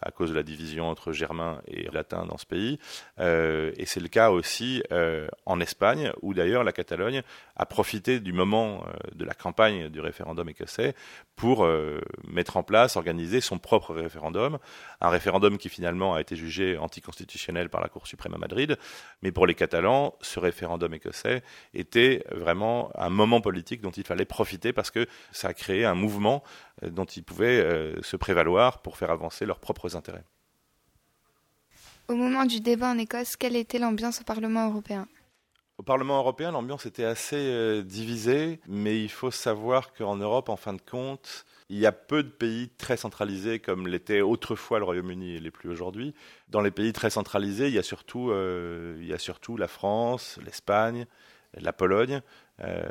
à 0.01 0.11
cause 0.11 0.31
de 0.31 0.35
la 0.35 0.43
division 0.43 0.89
entre 0.89 1.13
germains 1.13 1.61
et 1.67 1.89
latins 1.93 2.27
dans 2.27 2.39
ce 2.39 2.47
pays. 2.47 2.79
et 3.19 3.87
c'est 3.87 4.01
le 4.01 4.09
cas 4.09 4.31
aussi 4.31 4.83
euh, 4.93 5.27
en 5.47 5.61
Espagne, 5.61 6.13
où 6.23 6.35
d'ailleurs 6.35 6.65
la 6.65 6.73
Catalogne 6.73 7.23
a 7.57 7.67
profité 7.67 8.21
du 8.21 8.33
moment 8.33 8.85
euh, 8.87 8.93
de 9.15 9.25
la 9.25 9.35
campagne 9.35 9.89
du 9.89 10.01
référendum 10.01 10.49
écossais 10.49 10.95
pour 11.37 11.65
euh, 11.65 12.01
mettre 12.27 12.57
en 12.57 12.63
place, 12.63 12.97
organiser 12.97 13.41
son 13.41 13.59
propre 13.59 13.95
référendum, 13.95 14.59
un 15.01 15.09
référendum 15.09 15.59
qui 15.59 15.69
finalement 15.69 16.15
a 16.15 16.21
été 16.21 16.37
jugé 16.37 16.77
anticonstitutionnel 16.79 17.69
par 17.69 17.81
la 17.81 17.89
Cour 17.89 18.07
suprême 18.07 18.35
à 18.35 18.39
Madrid, 18.39 18.77
mais 19.23 19.33
pour 19.33 19.47
les 19.47 19.55
Catalans, 19.55 20.15
ce 20.21 20.39
référendum 20.39 20.93
écossais 20.95 21.43
était 21.75 22.25
vraiment 22.31 22.91
un 22.95 23.11
moment 23.11 23.41
politique 23.41 23.81
dont 23.81 23.91
il 23.91 24.05
fallait 24.05 24.25
profiter 24.25 24.73
parce 24.73 24.91
que 24.91 25.07
ça 25.31 25.49
a 25.49 25.55
créé 25.55 25.85
un 25.85 25.95
mouvement 25.95 26.43
dont 26.83 27.05
ils 27.05 27.23
pouvaient 27.23 27.93
se 28.03 28.17
prévaloir 28.17 28.83
pour 28.83 28.97
faire 28.97 29.11
avancer 29.11 29.32
leurs 29.41 29.59
propres 29.59 29.97
intérêts. 29.97 30.25
Au 32.09 32.15
moment 32.15 32.45
du 32.45 32.61
débat 32.61 32.91
en 32.91 32.99
Écosse, 32.99 33.37
quelle 33.37 33.57
était 33.57 33.79
l'ambiance 33.79 34.21
au 34.21 34.25
Parlement 34.25 34.69
européen? 34.69 35.07
Au 35.79 35.83
Parlement 35.83 36.19
européen, 36.19 36.53
l'ambiance 36.53 36.87
était 36.87 37.05
assez 37.05 37.37
euh, 37.37 37.83
divisée, 37.83 38.61
mais 38.69 39.03
il 39.03 39.09
faut 39.09 39.31
savoir 39.31 39.93
qu'en 39.95 40.17
Europe, 40.17 40.49
en 40.49 40.57
fin 40.57 40.75
de 40.75 40.81
compte, 40.81 41.47
il 41.71 41.79
y 41.79 41.87
a 41.87 41.93
peu 41.93 42.23
de 42.23 42.29
pays 42.29 42.69
très 42.69 42.99
centralisés 42.99 43.59
comme 43.59 43.89
l'était 43.89 44.21
autrefois 44.21 44.79
le 44.79 44.85
Royaume-Uni 44.85 45.37
et 45.37 45.41
les 45.41 45.51
plus 45.51 45.71
aujourd'hui. 45.71 46.15
Dans 46.49 46.61
les 46.61 46.71
pays 46.71 46.93
très 46.93 47.09
centralisés, 47.09 47.69
il 47.69 47.75
y 47.75 47.79
a 47.79 47.83
surtout, 47.83 48.31
euh, 48.31 48.97
il 49.01 49.07
y 49.07 49.15
a 49.15 49.19
surtout 49.19 49.57
la 49.57 49.69
France, 49.69 50.39
l'Espagne, 50.45 51.07
la 51.61 51.73
Pologne. 51.73 52.23
Euh, 52.63 52.83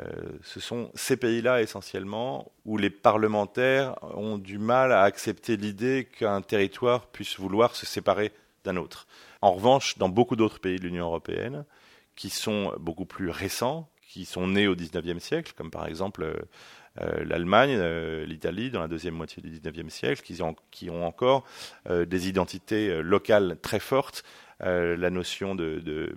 ce 0.42 0.60
sont 0.60 0.90
ces 0.94 1.16
pays-là 1.16 1.62
essentiellement 1.62 2.52
où 2.64 2.76
les 2.76 2.90
parlementaires 2.90 3.96
ont 4.16 4.38
du 4.38 4.58
mal 4.58 4.92
à 4.92 5.02
accepter 5.02 5.56
l'idée 5.56 6.08
qu'un 6.18 6.42
territoire 6.42 7.06
puisse 7.06 7.38
vouloir 7.38 7.74
se 7.74 7.86
séparer 7.86 8.32
d'un 8.64 8.76
autre. 8.76 9.06
En 9.40 9.52
revanche, 9.52 9.98
dans 9.98 10.08
beaucoup 10.08 10.36
d'autres 10.36 10.60
pays 10.60 10.78
de 10.78 10.84
l'Union 10.84 11.06
européenne, 11.06 11.64
qui 12.16 12.30
sont 12.30 12.74
beaucoup 12.78 13.06
plus 13.06 13.30
récents, 13.30 13.88
qui 14.06 14.24
sont 14.24 14.46
nés 14.46 14.68
au 14.68 14.76
XIXe 14.76 15.22
siècle, 15.22 15.52
comme 15.56 15.70
par 15.70 15.86
exemple 15.86 16.22
euh, 16.22 16.34
euh, 17.00 17.24
l'Allemagne, 17.24 17.80
l'Italie, 18.26 18.70
dans 18.70 18.80
la 18.80 18.88
deuxième 18.88 19.14
moitié 19.14 19.42
du 19.42 19.48
XIXe 19.48 19.92
siècle, 19.92 20.22
qui 20.70 20.90
ont 20.90 21.06
encore 21.06 21.44
des 21.88 22.28
identités 22.28 23.02
locales 23.02 23.56
très 23.62 23.80
fortes. 23.80 24.22
La 24.62 25.10
notion 25.10 25.54
de, 25.54 26.14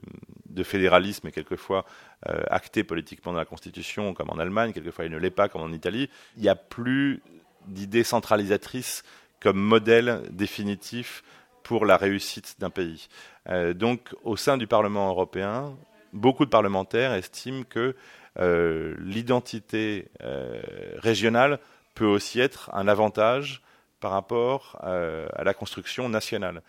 fédéralisme 0.63 1.27
est 1.27 1.31
quelquefois 1.31 1.85
actée 2.25 2.83
politiquement 2.83 3.33
dans 3.33 3.39
la 3.39 3.45
Constitution, 3.45 4.13
comme 4.13 4.29
en 4.29 4.37
Allemagne, 4.37 4.71
quelquefois 4.73 5.05
il 5.05 5.11
ne 5.11 5.17
l'est 5.17 5.29
pas, 5.29 5.49
comme 5.49 5.61
en 5.61 5.71
Italie. 5.71 6.09
Il 6.37 6.43
n'y 6.43 6.49
a 6.49 6.55
plus 6.55 7.21
d'idées 7.67 8.03
centralisatrices 8.03 9.03
comme 9.39 9.57
modèle 9.57 10.23
définitif 10.31 11.23
pour 11.63 11.85
la 11.85 11.97
réussite 11.97 12.55
d'un 12.59 12.69
pays. 12.69 13.07
Euh, 13.49 13.73
donc, 13.73 14.13
au 14.23 14.37
sein 14.37 14.57
du 14.57 14.67
Parlement 14.67 15.09
européen, 15.09 15.75
beaucoup 16.13 16.45
de 16.45 16.49
parlementaires 16.49 17.13
estiment 17.13 17.63
que 17.63 17.95
euh, 18.39 18.95
l'identité 18.99 20.07
euh, 20.21 20.61
régionale 20.97 21.59
peut 21.95 22.05
aussi 22.05 22.39
être 22.39 22.69
un 22.73 22.87
avantage 22.87 23.61
par 23.99 24.11
rapport 24.11 24.77
à 24.83 25.43
la 25.43 25.53
construction 25.55 26.09
nationale. 26.09 26.61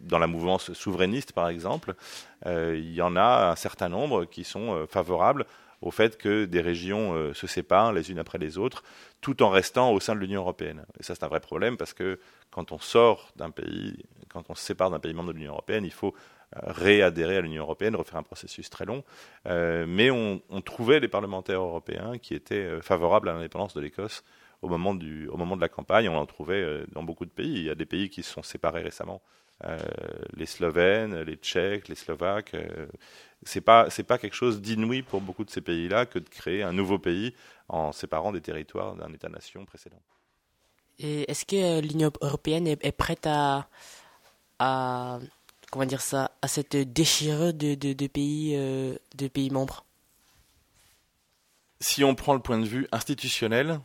Dans 0.00 0.18
la 0.18 0.26
mouvance 0.26 0.72
souverainiste, 0.72 1.32
par 1.32 1.48
exemple, 1.48 1.94
il 2.46 2.92
y 2.92 3.02
en 3.02 3.16
a 3.16 3.50
un 3.50 3.56
certain 3.56 3.88
nombre 3.88 4.24
qui 4.24 4.44
sont 4.44 4.86
favorables 4.88 5.44
au 5.82 5.90
fait 5.90 6.16
que 6.16 6.46
des 6.46 6.60
régions 6.60 7.34
se 7.34 7.46
séparent 7.46 7.92
les 7.92 8.10
unes 8.10 8.18
après 8.18 8.38
les 8.38 8.58
autres, 8.58 8.82
tout 9.20 9.42
en 9.42 9.50
restant 9.50 9.92
au 9.92 10.00
sein 10.00 10.14
de 10.14 10.20
l'Union 10.20 10.40
européenne. 10.40 10.84
Et 10.98 11.02
ça, 11.02 11.14
c'est 11.14 11.24
un 11.24 11.28
vrai 11.28 11.40
problème 11.40 11.76
parce 11.76 11.92
que 11.92 12.18
quand 12.50 12.72
on 12.72 12.78
sort 12.78 13.32
d'un 13.36 13.50
pays, 13.50 14.04
quand 14.28 14.48
on 14.48 14.54
se 14.54 14.62
sépare 14.62 14.90
d'un 14.90 15.00
pays 15.00 15.12
membre 15.12 15.32
de 15.32 15.38
l'Union 15.38 15.52
européenne, 15.52 15.84
il 15.84 15.92
faut 15.92 16.14
euh, 16.56 16.60
réadhérer 16.64 17.36
à 17.36 17.40
l'Union 17.42 17.62
européenne, 17.62 17.94
refaire 17.94 18.16
un 18.16 18.24
processus 18.24 18.70
très 18.70 18.84
long. 18.84 19.04
Euh, 19.46 19.84
mais 19.86 20.10
on, 20.10 20.40
trouvait 20.62 21.00
des 21.00 21.08
parlementaires 21.08 21.60
européens 21.60 22.18
qui 22.18 22.34
étaient 22.34 22.56
euh, 22.56 22.80
favorables 22.80 23.28
à 23.28 23.34
l'indépendance 23.34 23.74
de 23.74 23.80
l'Écosse 23.80 24.24
au 24.62 24.68
au 24.68 24.78
moment 24.78 24.94
de 24.94 25.60
la 25.60 25.68
campagne. 25.68 26.08
On 26.08 26.16
en 26.16 26.26
trouvait 26.26 26.84
dans 26.92 27.02
beaucoup 27.02 27.24
de 27.24 27.30
pays. 27.30 27.54
Il 27.54 27.64
y 27.64 27.70
a 27.70 27.74
des 27.74 27.86
pays 27.86 28.10
qui 28.10 28.22
se 28.22 28.30
sont 28.30 28.42
séparés 28.42 28.82
récemment. 28.82 29.22
Les 30.36 30.46
Slovènes, 30.46 31.20
les 31.22 31.36
Tchèques, 31.36 31.88
les 31.88 31.94
Slovaques. 31.94 32.56
c'est 33.42 33.60
pas 33.60 33.90
c'est 33.90 34.04
pas 34.04 34.18
quelque 34.18 34.34
chose 34.34 34.60
d'inouï 34.60 35.02
pour 35.02 35.20
beaucoup 35.20 35.44
de 35.44 35.50
ces 35.50 35.60
pays-là 35.60 36.06
que 36.06 36.18
de 36.18 36.28
créer 36.28 36.62
un 36.62 36.72
nouveau 36.72 36.98
pays 36.98 37.34
en 37.68 37.92
séparant 37.92 38.32
des 38.32 38.40
territoires 38.40 38.96
d'un 38.96 39.12
État-nation 39.12 39.64
précédent. 39.64 40.00
Et 40.98 41.30
est-ce 41.30 41.46
que 41.46 41.80
l'Union 41.80 42.12
européenne 42.20 42.66
est, 42.66 42.92
prête 42.92 43.26
à, 43.26 43.68
à 44.58 45.18
comment 45.70 45.86
dire 45.86 46.02
ça, 46.02 46.32
à 46.42 46.48
cette 46.48 46.76
déchirure 46.76 47.54
de, 47.54 47.74
de, 47.74 48.06
pays, 48.06 48.54
euh, 48.54 48.94
de 49.16 49.28
pays 49.28 49.50
membres? 49.50 49.84
Si 51.80 52.04
on 52.04 52.14
prend 52.14 52.34
le 52.34 52.40
point 52.40 52.58
de 52.58 52.66
vue 52.66 52.86
institutionnel, 52.92 53.80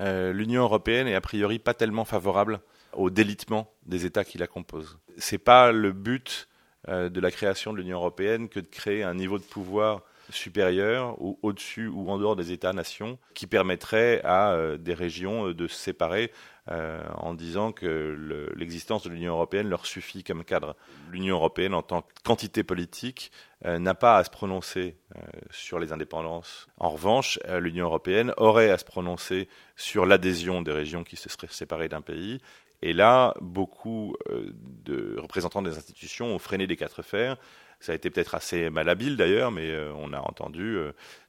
euh, 0.00 0.32
l'Union 0.34 0.62
européenne 0.62 1.08
est 1.08 1.14
a 1.14 1.22
priori 1.22 1.58
pas 1.58 1.72
tellement 1.72 2.04
favorable 2.04 2.60
au 2.92 3.08
délitement 3.08 3.72
des 3.86 4.04
États 4.04 4.24
qui 4.24 4.36
la 4.36 4.46
composent. 4.46 4.98
C'est 5.18 5.38
pas 5.38 5.72
le 5.72 5.92
but 5.92 6.48
euh, 6.88 7.08
de 7.08 7.20
la 7.20 7.30
création 7.30 7.72
de 7.72 7.78
l'Union 7.78 7.98
européenne 7.98 8.48
que 8.48 8.60
de 8.60 8.66
créer 8.66 9.02
un 9.02 9.14
niveau 9.14 9.38
de 9.38 9.44
pouvoir 9.44 10.02
supérieur 10.30 11.20
ou 11.22 11.38
au-dessus 11.42 11.88
ou 11.88 12.10
en 12.10 12.18
dehors 12.18 12.36
des 12.36 12.52
États-nations 12.52 13.18
qui 13.34 13.46
permettrait 13.46 14.20
à 14.24 14.76
des 14.78 14.92
régions 14.92 15.52
de 15.52 15.66
se 15.66 15.74
séparer 15.74 16.30
euh, 16.70 17.02
en 17.14 17.32
disant 17.32 17.72
que 17.72 18.52
l'existence 18.54 19.02
de 19.02 19.08
l'Union 19.08 19.32
européenne 19.32 19.70
leur 19.70 19.86
suffit 19.86 20.22
comme 20.22 20.44
cadre. 20.44 20.76
L'Union 21.10 21.36
européenne, 21.36 21.72
en 21.72 21.80
tant 21.80 22.02
que 22.02 22.12
quantité 22.24 22.62
politique, 22.62 23.32
euh, 23.64 23.78
n'a 23.78 23.94
pas 23.94 24.18
à 24.18 24.24
se 24.24 24.28
prononcer 24.28 24.98
euh, 25.16 25.20
sur 25.50 25.78
les 25.78 25.92
indépendances. 25.92 26.66
En 26.76 26.90
revanche, 26.90 27.38
l'Union 27.58 27.86
européenne 27.86 28.34
aurait 28.36 28.70
à 28.70 28.76
se 28.76 28.84
prononcer 28.84 29.48
sur 29.76 30.04
l'adhésion 30.04 30.60
des 30.60 30.72
régions 30.72 31.04
qui 31.04 31.16
se 31.16 31.30
seraient 31.30 31.46
séparées 31.48 31.88
d'un 31.88 32.02
pays. 32.02 32.42
Et 32.82 32.92
là, 32.92 33.34
beaucoup 33.40 34.14
de 34.28 35.16
représentants 35.18 35.62
des 35.62 35.76
institutions 35.76 36.26
ont 36.26 36.38
freiné 36.38 36.66
des 36.66 36.76
quatre 36.76 37.02
fers. 37.02 37.36
Ça 37.80 37.92
a 37.92 37.94
été 37.94 38.10
peut-être 38.10 38.34
assez 38.34 38.70
malhabile 38.70 39.16
d'ailleurs, 39.16 39.50
mais 39.50 39.76
on 39.96 40.12
a 40.12 40.20
entendu 40.20 40.78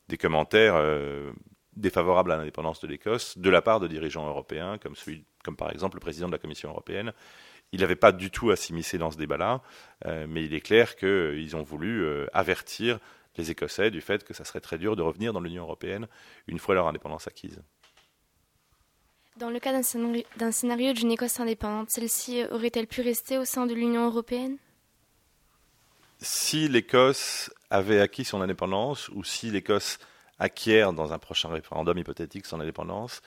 des 0.07 0.17
commentaires 0.17 0.79
défavorable 1.79 2.31
à 2.31 2.37
l'indépendance 2.37 2.81
de 2.81 2.87
l'Écosse 2.87 3.37
de 3.37 3.49
la 3.49 3.61
part 3.61 3.79
de 3.79 3.87
dirigeants 3.87 4.27
européens, 4.27 4.77
comme, 4.77 5.55
par 5.55 5.71
exemple 5.71 5.95
le 5.95 6.01
président 6.01 6.27
de 6.27 6.33
la 6.33 6.37
Commission 6.37 6.69
européenne. 6.69 7.13
Il 7.71 7.81
n'avait 7.81 7.95
pas 7.95 8.11
du 8.11 8.31
tout 8.31 8.49
à 8.49 8.55
s'immiscer 8.55 8.97
dans 8.97 9.11
ce 9.11 9.17
débat-là, 9.17 9.61
euh, 10.05 10.25
mais 10.27 10.43
il 10.43 10.53
est 10.53 10.61
clair 10.61 10.95
qu'ils 10.95 11.55
ont 11.55 11.61
voulu 11.61 12.03
euh, 12.03 12.25
avertir 12.33 12.99
les 13.37 13.51
Écossais 13.51 13.91
du 13.91 14.01
fait 14.01 14.23
que 14.23 14.33
ça 14.33 14.43
serait 14.43 14.59
très 14.59 14.79
dur 14.79 14.95
de 14.95 15.03
revenir 15.03 15.33
dans 15.33 15.39
l'Union 15.39 15.63
européenne 15.63 16.07
une 16.47 16.57
fois 16.57 16.73
leur 16.73 16.87
indépendance 16.87 17.27
acquise. 17.27 17.61
Dans 19.39 19.49
le 19.49 19.59
cas 19.61 19.71
d'un 19.71 20.51
scénario 20.51 20.91
d'une 20.91 21.11
Écosse 21.11 21.39
indépendante, 21.39 21.91
celle-ci 21.91 22.43
aurait-elle 22.51 22.87
pu 22.87 22.99
rester 22.99 23.37
au 23.37 23.45
sein 23.45 23.65
de 23.67 23.73
l'Union 23.73 24.05
européenne? 24.05 24.57
Si 26.19 26.67
l'Écosse 26.67 27.49
avait 27.69 28.01
acquis 28.01 28.25
son 28.25 28.41
indépendance, 28.41 29.07
ou 29.07 29.23
si 29.23 29.49
l'Écosse 29.49 29.97
acquiert 30.39 30.91
dans 30.91 31.13
un 31.13 31.19
prochain 31.19 31.47
référendum 31.47 31.97
hypothétique 31.97 32.45
son 32.45 32.59
indépendance, 32.59 33.21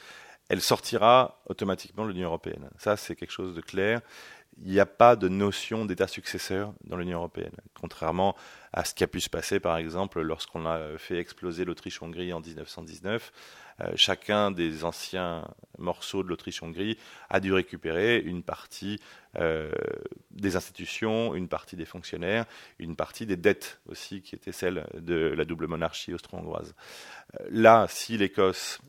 elle 0.51 0.61
sortira 0.61 1.41
automatiquement 1.47 2.05
de 2.05 2.11
l'Union 2.11 2.29
européenne. 2.29 2.69
Ça, 2.77 2.99
c'est 2.99 3.17
quelque 3.17 3.33
chose 3.33 3.55
de 3.55 3.63
clair. 3.63 4.03
Il 4.63 4.71
n'y 4.71 4.81
a 4.81 4.87
pas 4.87 5.17
de 5.17 5.29
notion 5.29 5.87
d'État 5.87 6.09
successeur 6.09 6.75
dans 6.85 6.99
l'Union 6.99 7.21
européenne, 7.21 7.57
contrairement 7.81 8.37
à 8.75 8.85
ce 8.85 8.93
qui 8.93 9.03
a 9.03 9.07
pu 9.07 9.23
se 9.23 9.31
passer, 9.31 9.61
par 9.61 9.79
exemple, 9.79 10.21
lorsqu'on 10.21 10.67
a 10.67 10.99
fait 10.99 11.17
exploser 11.17 11.65
l'Autriche-Hongrie 11.65 12.35
en 12.35 12.41
1919. 12.41 13.33
Euh, 13.81 13.93
chacun 13.97 14.51
des 14.51 14.85
anciens 14.85 15.47
morceaux 15.79 16.23
de 16.23 16.29
l'Autriche-Hongrie 16.29 16.99
a 17.31 17.41
dû 17.41 17.53
récupérer 17.53 18.19
une 18.19 18.43
partie 18.43 19.01
euh, 19.37 19.71
des 20.31 20.57
institutions, 20.57 21.35
une 21.35 21.49
partie 21.49 21.77
des 21.77 21.85
fonctionnaires, 21.85 22.45
une 22.79 22.97
partie 22.97 23.27
des 23.27 23.37
dettes 23.37 23.81
aussi, 23.89 24.23
qui 24.23 24.35
étaient 24.35 24.53
celles 24.53 24.87
de 24.95 25.15
la 25.15 25.45
double 25.45 25.67
monarchie 25.67 26.13
austro-hongroise. 26.15 26.75
Euh, 27.41 27.47
là, 27.51 27.87
si 27.89 28.17
l'Écosse 28.17 28.81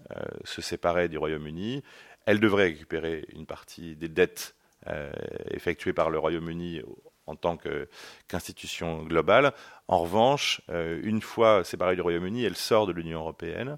se 0.43 0.61
séparait 0.61 1.09
du 1.09 1.17
Royaume-Uni, 1.17 1.83
elle 2.25 2.39
devrait 2.39 2.65
récupérer 2.65 3.25
une 3.33 3.45
partie 3.45 3.95
des 3.95 4.09
dettes 4.09 4.55
effectuées 5.51 5.93
par 5.93 6.09
le 6.09 6.19
Royaume-Uni 6.19 6.81
en 7.25 7.35
tant 7.35 7.57
qu'institution 7.57 9.03
globale. 9.03 9.53
En 9.87 9.99
revanche, 9.99 10.61
une 10.69 11.21
fois 11.21 11.63
séparée 11.63 11.95
du 11.95 12.01
Royaume-Uni, 12.01 12.43
elle 12.43 12.57
sort 12.57 12.85
de 12.85 12.91
l'Union 12.91 13.19
européenne 13.19 13.77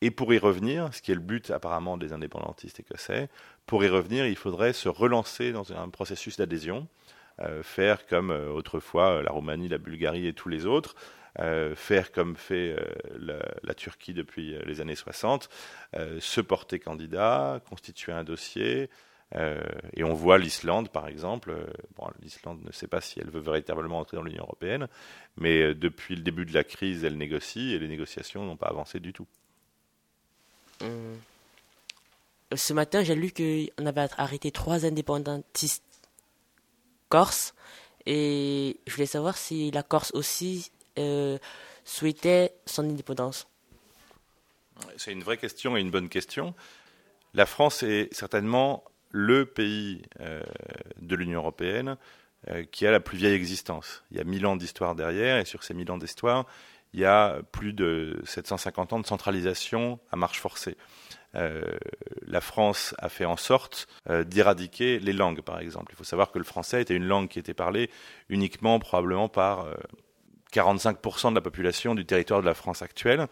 et 0.00 0.10
pour 0.10 0.34
y 0.34 0.38
revenir, 0.38 0.92
ce 0.92 1.00
qui 1.00 1.12
est 1.12 1.14
le 1.14 1.20
but 1.20 1.50
apparemment 1.50 1.96
des 1.96 2.12
indépendantistes 2.12 2.80
écossais, 2.80 3.28
pour 3.66 3.84
y 3.84 3.88
revenir, 3.88 4.26
il 4.26 4.36
faudrait 4.36 4.72
se 4.72 4.88
relancer 4.88 5.52
dans 5.52 5.72
un 5.72 5.88
processus 5.88 6.36
d'adhésion, 6.36 6.88
euh, 7.40 7.62
faire 7.62 8.06
comme 8.06 8.30
euh, 8.30 8.50
autrefois 8.50 9.18
euh, 9.18 9.22
la 9.22 9.30
Roumanie, 9.30 9.68
la 9.68 9.78
Bulgarie 9.78 10.26
et 10.26 10.34
tous 10.34 10.48
les 10.48 10.66
autres, 10.66 10.94
faire 11.74 12.12
comme 12.12 12.36
fait 12.36 12.76
la, 13.18 13.74
Turquie 13.74 14.14
depuis 14.14 14.56
les 14.64 14.80
années 14.80 14.94
60, 14.94 15.48
se 16.20 16.40
porter 16.40 16.78
candidat, 16.78 17.60
constituer 17.68 18.12
un 18.12 18.22
dossier. 18.22 18.88
et 19.34 20.04
on 20.04 20.14
voit 20.14 20.38
l'Islande, 20.38 20.90
par 20.90 21.08
exemple. 21.08 21.52
L'Islande 22.22 22.62
ne 22.64 22.70
sait 22.70 22.86
pas 22.86 23.00
si 23.00 23.18
elle 23.18 23.30
veut 23.30 23.40
véritablement 23.40 23.98
entrer 23.98 24.16
dans 24.16 24.22
l'Union 24.22 24.44
européenne, 24.44 24.86
mais 25.36 25.74
depuis 25.74 26.14
le 26.14 26.22
début 26.22 26.46
de 26.46 26.54
la 26.54 26.62
crise, 26.62 27.02
elle 27.02 27.18
négocie 27.18 27.74
et 27.74 27.80
les 27.80 27.88
négociations 27.88 28.44
n'ont 28.44 28.56
pas 28.56 28.68
avancé 28.68 29.00
du 29.00 29.12
tout. 29.12 29.26
Euh, 30.82 31.14
ce 32.56 32.72
matin, 32.72 33.02
j'ai 33.02 33.14
lu 33.14 33.32
qu'on 33.32 33.86
avait 33.86 34.08
arrêté 34.16 34.50
trois 34.50 34.84
indépendantistes 34.84 35.84
corses 37.08 37.54
et 38.06 38.80
je 38.86 38.94
voulais 38.94 39.06
savoir 39.06 39.36
si 39.36 39.70
la 39.70 39.82
Corse 39.82 40.12
aussi 40.14 40.70
euh, 40.98 41.38
souhaitait 41.84 42.54
son 42.66 42.88
indépendance. 42.88 43.46
C'est 44.96 45.12
une 45.12 45.22
vraie 45.22 45.36
question 45.36 45.76
et 45.76 45.80
une 45.80 45.90
bonne 45.90 46.08
question. 46.08 46.54
La 47.32 47.46
France 47.46 47.82
est 47.82 48.12
certainement 48.12 48.84
le 49.10 49.46
pays 49.46 50.02
euh, 50.20 50.42
de 51.00 51.16
l'Union 51.16 51.40
européenne 51.40 51.96
qui 52.72 52.86
a 52.86 52.90
la 52.90 53.00
plus 53.00 53.16
vieille 53.16 53.32
existence. 53.32 54.02
Il 54.10 54.18
y 54.18 54.20
a 54.20 54.24
mille 54.24 54.44
ans 54.44 54.54
d'histoire 54.54 54.94
derrière, 54.94 55.38
et 55.38 55.46
sur 55.46 55.64
ces 55.64 55.72
mille 55.72 55.90
ans 55.90 55.96
d'histoire, 55.96 56.44
il 56.92 57.00
y 57.00 57.06
a 57.06 57.40
plus 57.52 57.72
de 57.72 58.20
750 58.24 58.92
ans 58.92 59.00
de 59.00 59.06
centralisation 59.06 59.98
à 60.12 60.16
marche 60.16 60.40
forcée. 60.40 60.76
Euh, 61.36 61.62
la 62.26 62.40
France 62.40 62.94
a 62.98 63.08
fait 63.08 63.24
en 63.24 63.36
sorte 63.36 63.88
euh, 64.08 64.24
d'éradiquer 64.24 64.98
les 64.98 65.12
langues, 65.12 65.42
par 65.42 65.58
exemple. 65.58 65.92
Il 65.92 65.96
faut 65.96 66.04
savoir 66.04 66.30
que 66.30 66.38
le 66.38 66.44
français 66.44 66.82
était 66.82 66.94
une 66.94 67.06
langue 67.06 67.28
qui 67.28 67.38
était 67.38 67.54
parlée 67.54 67.90
uniquement, 68.28 68.78
probablement 68.78 69.28
par 69.28 69.68
45% 70.52 71.26
euh, 71.26 71.30
de 71.30 71.34
la 71.34 71.40
population 71.40 71.94
du 71.94 72.04
territoire 72.04 72.40
de 72.40 72.46
la 72.46 72.54
France 72.54 72.82
actuelle. 72.82 73.26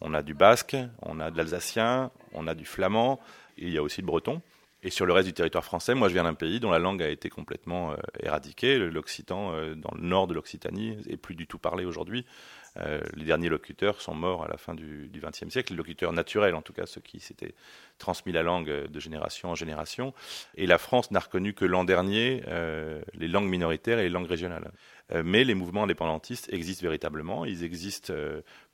On 0.00 0.12
a 0.12 0.22
du 0.22 0.34
basque, 0.34 0.76
on 1.02 1.20
a 1.20 1.30
de 1.30 1.36
l'alsacien, 1.38 2.10
on 2.34 2.46
a 2.46 2.54
du 2.54 2.66
flamand, 2.66 3.18
il 3.56 3.70
y 3.70 3.78
a 3.78 3.82
aussi 3.82 4.02
le 4.02 4.06
breton. 4.06 4.42
Et 4.82 4.90
sur 4.90 5.06
le 5.06 5.14
reste 5.14 5.26
du 5.26 5.32
territoire 5.32 5.64
français, 5.64 5.94
moi 5.94 6.08
je 6.08 6.12
viens 6.12 6.24
d'un 6.24 6.34
pays 6.34 6.60
dont 6.60 6.70
la 6.70 6.78
langue 6.78 7.02
a 7.02 7.08
été 7.08 7.30
complètement 7.30 7.96
éradiquée. 8.20 8.78
L'occitan, 8.78 9.52
dans 9.74 9.90
le 9.96 10.02
nord 10.02 10.28
de 10.28 10.34
l'Occitanie, 10.34 10.98
est 11.08 11.16
plus 11.16 11.34
du 11.34 11.46
tout 11.46 11.58
parlé 11.58 11.86
aujourd'hui. 11.86 12.24
Euh, 12.78 13.00
les 13.14 13.24
derniers 13.24 13.48
locuteurs 13.48 14.00
sont 14.00 14.14
morts 14.14 14.44
à 14.44 14.48
la 14.48 14.56
fin 14.56 14.74
du 14.74 15.10
XXe 15.14 15.48
siècle, 15.50 15.72
les 15.72 15.76
locuteurs 15.76 16.12
naturels 16.12 16.54
en 16.54 16.62
tout 16.62 16.72
cas, 16.72 16.86
ceux 16.86 17.00
qui 17.00 17.20
s'étaient 17.20 17.54
transmis 17.98 18.32
la 18.32 18.42
langue 18.42 18.86
de 18.86 19.00
génération 19.00 19.50
en 19.50 19.54
génération. 19.54 20.12
Et 20.56 20.66
la 20.66 20.78
France 20.78 21.10
n'a 21.10 21.20
reconnu 21.20 21.54
que 21.54 21.64
l'an 21.64 21.84
dernier 21.84 22.42
euh, 22.48 23.00
les 23.14 23.28
langues 23.28 23.48
minoritaires 23.48 23.98
et 23.98 24.04
les 24.04 24.08
langues 24.08 24.28
régionales. 24.28 24.70
Euh, 25.12 25.22
mais 25.24 25.44
les 25.44 25.54
mouvements 25.54 25.84
indépendantistes 25.84 26.52
existent 26.52 26.82
véritablement, 26.82 27.44
ils 27.44 27.64
existent 27.64 28.12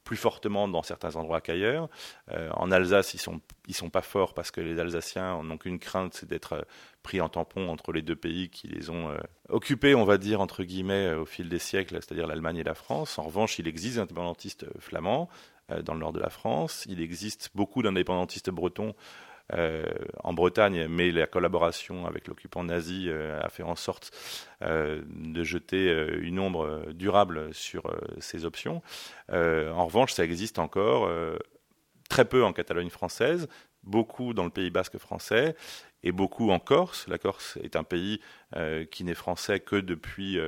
plus 0.05 0.17
fortement 0.17 0.69
dans 0.69 0.83
certains 0.83 1.17
endroits 1.17 1.41
qu'ailleurs. 1.41 1.89
Euh, 2.31 2.51
en 2.55 2.71
Alsace, 2.71 3.15
ils 3.15 3.21
sont 3.21 3.41
ils 3.69 3.75
sont 3.75 3.91
pas 3.91 4.03
forts 4.03 4.35
parce 4.35 4.51
que 4.51 4.61
les 4.61 4.81
Alsaciens 4.81 5.43
n'ont 5.43 5.59
qu'une 5.59 5.79
crainte, 5.79 6.15
c'est 6.15 6.29
d'être 6.29 6.55
euh, 6.55 6.63
pris 7.03 7.21
en 7.21 7.29
tampon 7.29 7.69
entre 7.69 7.93
les 7.93 8.03
deux 8.03 8.17
pays 8.17 8.51
qui 8.51 8.67
les 8.69 8.91
ont 8.91 9.11
euh, 9.11 9.19
occupés, 9.49 9.95
on 9.95 10.05
va 10.05 10.19
dire 10.19 10.41
entre 10.41 10.65
guillemets, 10.65 11.15
au 11.15 11.25
fil 11.25 11.49
des 11.49 11.59
siècles, 11.59 11.95
c'est-à-dire 11.97 12.27
l'Allemagne 12.27 12.57
et 12.57 12.65
la 12.65 12.75
France. 12.75 13.19
En 13.19 13.23
revanche, 13.23 13.59
il 13.59 13.69
existe 13.69 13.95
des 13.97 14.01
indépendantistes 14.01 14.67
flamands 14.81 15.29
dans 15.85 15.95
le 15.95 16.01
nord 16.01 16.13
de 16.13 16.21
la 16.21 16.29
France. 16.29 16.85
Il 16.89 17.01
existe 17.01 17.51
beaucoup 17.55 17.83
d'indépendantistes 17.83 18.51
bretons 18.51 18.95
euh, 19.53 19.85
en 20.23 20.33
Bretagne, 20.33 20.87
mais 20.89 21.11
la 21.11 21.27
collaboration 21.27 22.07
avec 22.07 22.29
l'occupant 22.29 22.65
nazi 22.65 23.07
euh, 23.09 23.39
a 23.43 23.49
fait 23.49 23.63
en 23.63 23.77
sorte 23.77 24.11
euh, 24.63 25.03
de 25.07 25.45
jeter 25.45 25.91
une 26.21 26.39
ombre 26.39 26.87
durable 26.95 27.53
sur 27.53 27.83
ces 28.19 28.45
options. 28.45 28.83
en 29.31 29.87
revanche, 29.87 30.13
ça 30.13 30.25
existe 30.25 30.59
encore 30.59 31.11
très 32.09 32.25
peu 32.25 32.45
en 32.45 32.53
Catalogne 32.53 32.91
française, 32.91 33.49
beaucoup 33.83 34.35
dans 34.35 34.45
le 34.45 34.51
Pays 34.51 34.71
basque 34.71 34.99
français 34.99 35.57
et 36.03 36.13
beaucoup 36.13 36.51
en 36.51 36.59
Corse. 36.59 37.07
La 37.09 37.19
Corse 37.19 37.59
est 37.63 37.77
un 37.77 37.85
pays 37.85 38.21
qui 38.91 39.05
n'est 39.05 39.15
français 39.15 39.61
que 39.61 39.77
depuis 39.77 40.39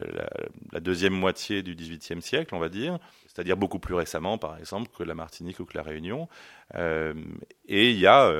la, 0.00 0.80
deuxième 0.80 1.14
moitié 1.14 1.62
du 1.62 1.74
XVIIIe 1.74 2.22
siècle, 2.22 2.54
on 2.54 2.58
va 2.58 2.68
dire, 2.68 2.98
c'est-à-dire 3.34 3.56
beaucoup 3.56 3.80
plus 3.80 3.94
récemment, 3.94 4.38
par 4.38 4.56
exemple, 4.56 4.90
que 4.96 5.02
la 5.02 5.14
Martinique 5.14 5.60
ou 5.60 5.64
que 5.64 5.76
la 5.76 5.82
Réunion. 5.82 6.28
et 6.74 7.90
il 7.90 7.98
y 7.98 8.06
a 8.06 8.32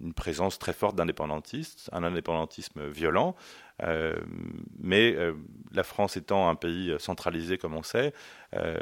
une 0.00 0.14
présence 0.14 0.58
très 0.58 0.72
forte 0.72 0.96
d'indépendantistes, 0.96 1.90
un 1.92 2.02
indépendantisme 2.02 2.88
violent, 2.88 3.36
euh, 3.82 4.16
mais 4.78 5.14
euh, 5.14 5.34
la 5.72 5.82
France 5.82 6.16
étant 6.16 6.48
un 6.48 6.54
pays 6.54 6.94
centralisé 6.98 7.58
comme 7.58 7.74
on 7.74 7.82
sait, 7.82 8.12
euh, 8.54 8.78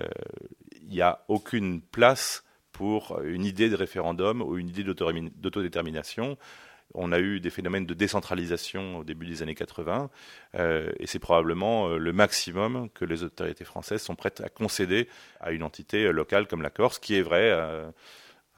il 0.80 0.88
n'y 0.88 1.02
a 1.02 1.25
aucune 1.28 1.80
place 1.80 2.44
pour 2.73 3.20
une 3.23 3.44
idée 3.44 3.68
de 3.68 3.76
référendum 3.76 4.40
ou 4.40 4.56
une 4.56 4.68
idée 4.68 4.85
d'autodétermination. 4.85 6.38
On 6.95 7.12
a 7.12 7.18
eu 7.18 7.40
des 7.40 7.50
phénomènes 7.50 7.87
de 7.87 7.95
décentralisation 7.95 8.99
au 8.99 9.04
début 9.04 9.26
des 9.26 9.42
années 9.42 9.54
80, 9.54 10.11
et 10.54 11.07
c'est 11.07 11.18
probablement 11.18 11.88
le 11.88 12.12
maximum 12.12 12.88
que 12.90 13.04
les 13.04 13.23
autorités 13.23 13.64
françaises 13.64 14.02
sont 14.02 14.14
prêtes 14.14 14.40
à 14.40 14.49
concéder 14.49 15.09
à 15.40 15.52
une 15.52 15.62
entité 15.62 16.11
locale 16.12 16.47
comme 16.47 16.62
la 16.62 16.71
Corse, 16.71 16.99
qui 16.99 17.14
est 17.14 17.23
vrai 17.23 17.52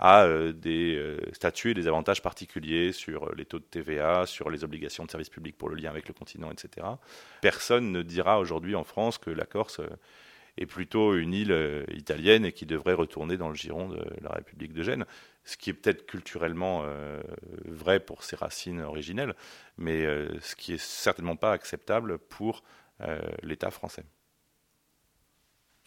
a 0.01 0.25
euh, 0.25 0.53
des 0.53 0.97
euh, 0.97 1.19
statuts 1.33 1.73
et 1.73 1.75
des 1.75 1.87
avantages 1.87 2.23
particuliers 2.23 2.93
sur 2.93 3.25
euh, 3.25 3.35
les 3.37 3.45
taux 3.45 3.59
de 3.59 3.65
TVA, 3.65 4.25
sur 4.27 4.51
les 4.51 4.65
obligations 4.65 5.05
de 5.05 5.11
service 5.11 5.29
public 5.29 5.57
pour 5.57 5.69
le 5.69 5.77
lien 5.77 5.91
avec 5.91 6.09
le 6.09 6.15
continent, 6.15 6.51
etc. 6.51 6.87
Personne 7.43 7.93
ne 7.93 8.03
dira 8.03 8.41
aujourd'hui 8.41 8.75
en 8.75 8.85
France 8.85 9.19
que 9.19 9.31
la 9.31 9.45
Corse 9.45 9.81
est 10.59 10.66
plutôt 10.66 11.14
une 11.16 11.35
île 11.35 11.85
italienne 11.95 12.45
et 12.45 12.52
qui 12.52 12.66
devrait 12.66 12.95
retourner 12.95 13.37
dans 13.37 13.49
le 13.49 13.54
giron 13.54 13.88
de 13.88 14.04
la 14.23 14.30
République 14.30 14.73
de 14.73 14.83
Gênes, 14.83 15.07
ce 15.45 15.57
qui 15.57 15.71
est 15.71 15.75
peut-être 15.75 16.07
culturellement 16.07 16.85
vrai 17.64 18.00
pour 18.00 18.25
ses 18.25 18.37
racines 18.37 18.80
originelles, 18.80 19.35
mais 19.78 20.04
ce 20.40 20.54
qui 20.54 20.75
est 20.75 20.80
certainement 20.80 21.37
pas 21.37 21.52
acceptable 21.52 22.19
pour 22.19 22.62
l'État 23.42 23.71
français. 23.71 24.04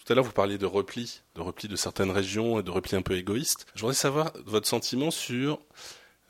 Tout 0.04 0.12
à 0.12 0.16
l'heure, 0.16 0.26
vous 0.26 0.34
parliez 0.34 0.58
de 0.58 0.66
repli, 0.66 1.22
de 1.36 1.42
repli 1.42 1.70
de 1.70 1.78
certaines 1.78 2.12
régions 2.12 2.60
et 2.60 2.64
de 2.64 2.72
repli 2.72 2.98
un 2.98 3.02
peu 3.02 3.16
égoïste. 3.16 3.68
Je 3.74 3.82
voudrais 3.82 3.96
savoir 3.96 4.34
votre 4.46 4.68
sentiment 4.68 5.12
sur 5.12 5.60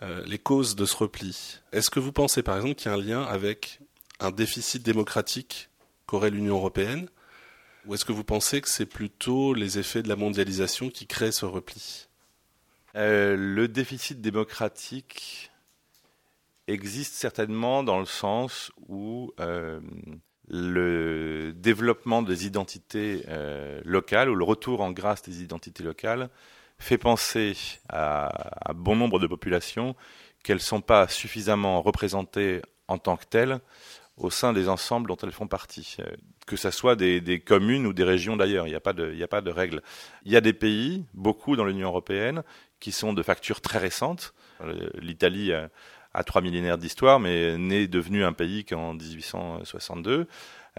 euh, 0.03 0.23
les 0.27 0.37
causes 0.37 0.75
de 0.75 0.85
ce 0.85 0.95
repli. 0.95 1.59
Est-ce 1.71 1.89
que 1.89 1.99
vous 1.99 2.11
pensez, 2.11 2.43
par 2.43 2.55
exemple, 2.55 2.75
qu'il 2.75 2.91
y 2.91 2.93
a 2.93 2.97
un 2.97 3.01
lien 3.01 3.23
avec 3.23 3.79
un 4.19 4.29
déficit 4.29 4.83
démocratique 4.83 5.69
qu'aurait 6.05 6.29
l'Union 6.29 6.55
européenne 6.55 7.09
Ou 7.85 7.95
est-ce 7.95 8.05
que 8.05 8.11
vous 8.11 8.23
pensez 8.23 8.61
que 8.61 8.69
c'est 8.69 8.85
plutôt 8.85 9.53
les 9.53 9.77
effets 9.77 10.03
de 10.03 10.09
la 10.09 10.15
mondialisation 10.15 10.89
qui 10.89 11.05
créent 11.05 11.31
ce 11.31 11.45
repli? 11.45 12.07
Euh, 12.95 13.35
Le 13.37 13.67
déficit 13.67 14.21
démocratique 14.21 15.51
existe 16.67 17.15
certainement 17.15 17.83
dans 17.83 17.99
le 17.99 18.05
sens 18.05 18.71
où 18.87 19.33
euh, 19.39 19.81
le 20.47 21.53
développement 21.53 22.21
des 22.21 22.45
identités 22.45 23.25
euh, 23.27 23.81
locales 23.83 24.29
ou 24.29 24.35
le 24.35 24.45
retour 24.45 24.81
en 24.81 24.91
grâce 24.91 25.21
des 25.23 25.41
identités 25.41 25.83
locales 25.83 26.29
fait 26.77 26.97
penser 26.97 27.55
à, 27.89 28.73
bon 28.75 28.95
nombre 28.95 29.19
de 29.19 29.27
populations 29.27 29.95
qu'elles 30.43 30.57
ne 30.57 30.61
sont 30.61 30.81
pas 30.81 31.07
suffisamment 31.07 31.81
représentées 31.81 32.61
en 32.87 32.97
tant 32.97 33.15
que 33.15 33.25
telles 33.25 33.59
au 34.17 34.29
sein 34.29 34.53
des 34.53 34.69
ensembles 34.69 35.07
dont 35.07 35.17
elles 35.23 35.31
font 35.31 35.47
partie, 35.47 35.97
euh, 35.99 36.05
que 36.45 36.55
ce 36.55 36.71
soit 36.71 36.95
des, 36.95 37.39
communes 37.39 37.87
ou 37.87 37.93
des 37.93 38.03
régions 38.03 38.37
d'ailleurs, 38.37 38.67
il 38.67 38.71
n'y 38.71 38.75
a, 38.75 38.79
pas 38.79 38.93
de, 38.93 39.11
il 39.13 39.23
a 39.23 39.27
pas 39.27 39.41
de 39.41 39.51
règle. 39.51 39.81
Il 40.25 40.31
y 40.31 40.35
a 40.37 40.41
des 40.41 40.53
pays, 40.53 41.05
beaucoup 41.13 41.55
dans 41.55 41.65
l'Union 41.65 41.87
européenne, 41.87 42.43
qui 42.79 42.91
sont 42.91 43.13
de 43.13 43.23
facture 43.23 43.61
très 43.61 43.79
récente. 43.79 44.33
Euh, 44.61 44.89
L'Italie 44.99 45.51
à 46.13 46.23
trois 46.23 46.41
millénaires 46.41 46.77
d'histoire, 46.77 47.19
mais 47.19 47.57
n'est 47.57 47.87
devenu 47.87 48.23
un 48.23 48.33
pays 48.33 48.65
qu'en 48.65 48.93
1862. 48.93 50.27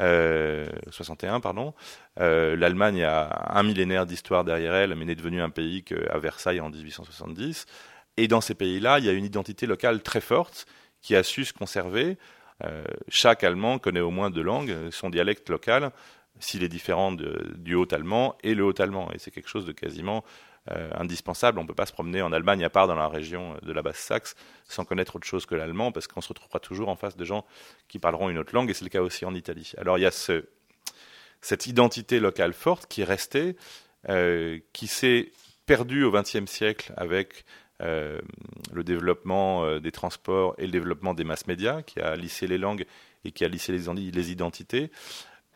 Euh, 0.00 0.66
61 0.90 1.40
pardon. 1.40 1.72
Euh, 2.20 2.56
L'Allemagne 2.56 3.04
a 3.04 3.56
un 3.56 3.62
millénaire 3.62 4.06
d'histoire 4.06 4.44
derrière 4.44 4.74
elle, 4.74 4.94
mais 4.94 5.04
n'est 5.04 5.14
devenu 5.14 5.40
un 5.40 5.50
pays 5.50 5.84
qu'à 5.84 6.18
Versailles 6.18 6.60
en 6.60 6.70
1870. 6.70 7.66
Et 8.16 8.28
dans 8.28 8.40
ces 8.40 8.54
pays-là, 8.54 8.98
il 8.98 9.04
y 9.04 9.08
a 9.08 9.12
une 9.12 9.24
identité 9.24 9.66
locale 9.66 10.02
très 10.02 10.20
forte 10.20 10.66
qui 11.00 11.16
a 11.16 11.22
su 11.22 11.44
se 11.44 11.52
conserver. 11.52 12.16
Euh, 12.62 12.84
chaque 13.08 13.42
Allemand 13.42 13.78
connaît 13.78 14.00
au 14.00 14.10
moins 14.10 14.30
deux 14.30 14.42
langues, 14.42 14.90
son 14.90 15.10
dialecte 15.10 15.48
local, 15.50 15.90
s'il 16.38 16.62
est 16.62 16.68
différent 16.68 17.12
du 17.12 17.74
haut-allemand 17.74 18.36
et 18.42 18.54
le 18.54 18.64
haut-allemand. 18.64 19.10
Et 19.12 19.18
c'est 19.18 19.30
quelque 19.30 19.48
chose 19.48 19.66
de 19.66 19.72
quasiment 19.72 20.24
euh, 20.70 20.90
indispensable. 20.94 21.58
On 21.58 21.62
ne 21.62 21.68
peut 21.68 21.74
pas 21.74 21.86
se 21.86 21.92
promener 21.92 22.22
en 22.22 22.32
Allemagne, 22.32 22.64
à 22.64 22.70
part 22.70 22.88
dans 22.88 22.94
la 22.94 23.08
région 23.08 23.56
de 23.62 23.72
la 23.72 23.82
Basse-Saxe, 23.82 24.34
sans 24.66 24.84
connaître 24.84 25.16
autre 25.16 25.26
chose 25.26 25.46
que 25.46 25.54
l'allemand, 25.54 25.92
parce 25.92 26.06
qu'on 26.06 26.20
se 26.20 26.28
retrouvera 26.28 26.58
toujours 26.58 26.88
en 26.88 26.96
face 26.96 27.16
de 27.16 27.24
gens 27.24 27.44
qui 27.88 27.98
parleront 27.98 28.30
une 28.30 28.38
autre 28.38 28.54
langue, 28.54 28.70
et 28.70 28.74
c'est 28.74 28.84
le 28.84 28.90
cas 28.90 29.02
aussi 29.02 29.24
en 29.24 29.34
Italie. 29.34 29.72
Alors 29.76 29.98
il 29.98 30.02
y 30.02 30.06
a 30.06 30.10
ce, 30.10 30.46
cette 31.42 31.66
identité 31.66 32.18
locale 32.18 32.54
forte 32.54 32.86
qui 32.86 33.02
est 33.02 33.04
restée, 33.04 33.56
euh, 34.08 34.58
qui 34.72 34.86
s'est 34.86 35.32
perdue 35.66 36.04
au 36.04 36.10
XXe 36.10 36.46
siècle 36.46 36.94
avec 36.96 37.44
euh, 37.82 38.20
le 38.72 38.84
développement 38.84 39.78
des 39.78 39.92
transports 39.92 40.54
et 40.58 40.66
le 40.66 40.72
développement 40.72 41.14
des 41.14 41.24
masses 41.24 41.46
médias, 41.46 41.82
qui 41.82 42.00
a 42.00 42.16
lissé 42.16 42.46
les 42.46 42.58
langues 42.58 42.86
et 43.24 43.32
qui 43.32 43.44
a 43.44 43.48
lissé 43.48 43.72
les, 43.72 44.30
identités. 44.30 44.90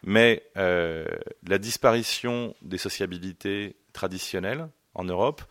Mais 0.03 0.45
la 0.55 1.59
disparition 1.59 2.55
des 2.63 2.79
sociabilités 2.79 3.77
traditionnelles, 3.93 4.69
en 4.95 5.05
Europe, 5.05 5.43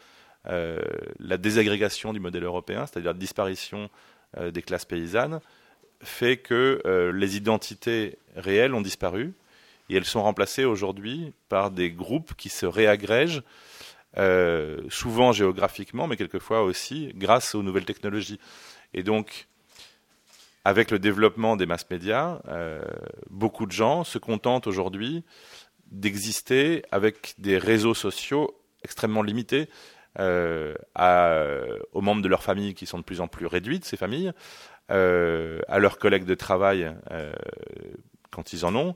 euh, 0.50 0.80
la 1.20 1.38
désagrégation 1.38 2.14
du 2.14 2.20
modèle 2.20 2.44
européen, 2.44 2.86
c'est-à-dire 2.86 3.12
la 3.12 3.18
disparition 3.18 3.90
euh, 4.38 4.52
des 4.52 4.62
classes 4.62 4.86
paysannes, 4.86 5.42
fait 6.02 6.38
que 6.38 6.82
euh, 6.86 7.12
les 7.12 7.36
identités 7.36 8.18
réelles 8.36 8.74
ont 8.74 8.82
disparu 8.82 9.34
et 9.90 9.96
elles 9.96 10.06
sont 10.06 10.24
remplacées 10.24 10.64
aujourd'hui 10.64 11.34
par 11.50 11.72
des 11.72 11.92
groupes 11.92 12.34
qui 12.36 12.50
se 12.50 12.66
réagrègent, 12.66 13.42
souvent 14.90 15.32
géographiquement, 15.32 16.08
mais 16.08 16.18
quelquefois 16.18 16.64
aussi 16.64 17.12
grâce 17.16 17.56
aux 17.56 17.64
nouvelles 17.64 17.86
technologies. 17.86 18.40
Et 18.94 19.04
donc, 19.04 19.48
avec 20.66 20.92
le 20.92 21.00
développement 21.00 21.56
des 21.56 21.66
masses 21.66 21.90
médias, 21.90 22.40
beaucoup 23.30 23.66
de 23.66 23.72
gens 23.72 24.04
se 24.04 24.18
contentent 24.18 24.68
aujourd'hui 24.68 25.24
d'exister 25.92 26.84
avec 26.92 27.36
des 27.38 27.58
réseaux 27.58 27.94
sociaux 27.94 28.60
extrêmement 28.84 29.22
limité 29.22 29.70
euh, 30.20 30.74
aux 31.92 32.02
membres 32.02 32.22
de 32.22 32.28
leur 32.28 32.42
famille 32.42 32.74
qui 32.74 32.86
sont 32.86 32.98
de 32.98 33.04
plus 33.04 33.22
en 33.22 33.28
plus 33.28 33.46
réduites, 33.46 33.86
ces 33.86 33.98
familles, 33.98 34.32
euh, 34.90 35.60
à 35.68 35.80
leurs 35.80 36.00
collègues 36.00 36.26
de 36.26 36.36
travail 36.36 36.92
euh, 37.12 37.32
quand 38.32 38.54
ils 38.54 38.66
en 38.66 38.76
ont. 38.76 38.96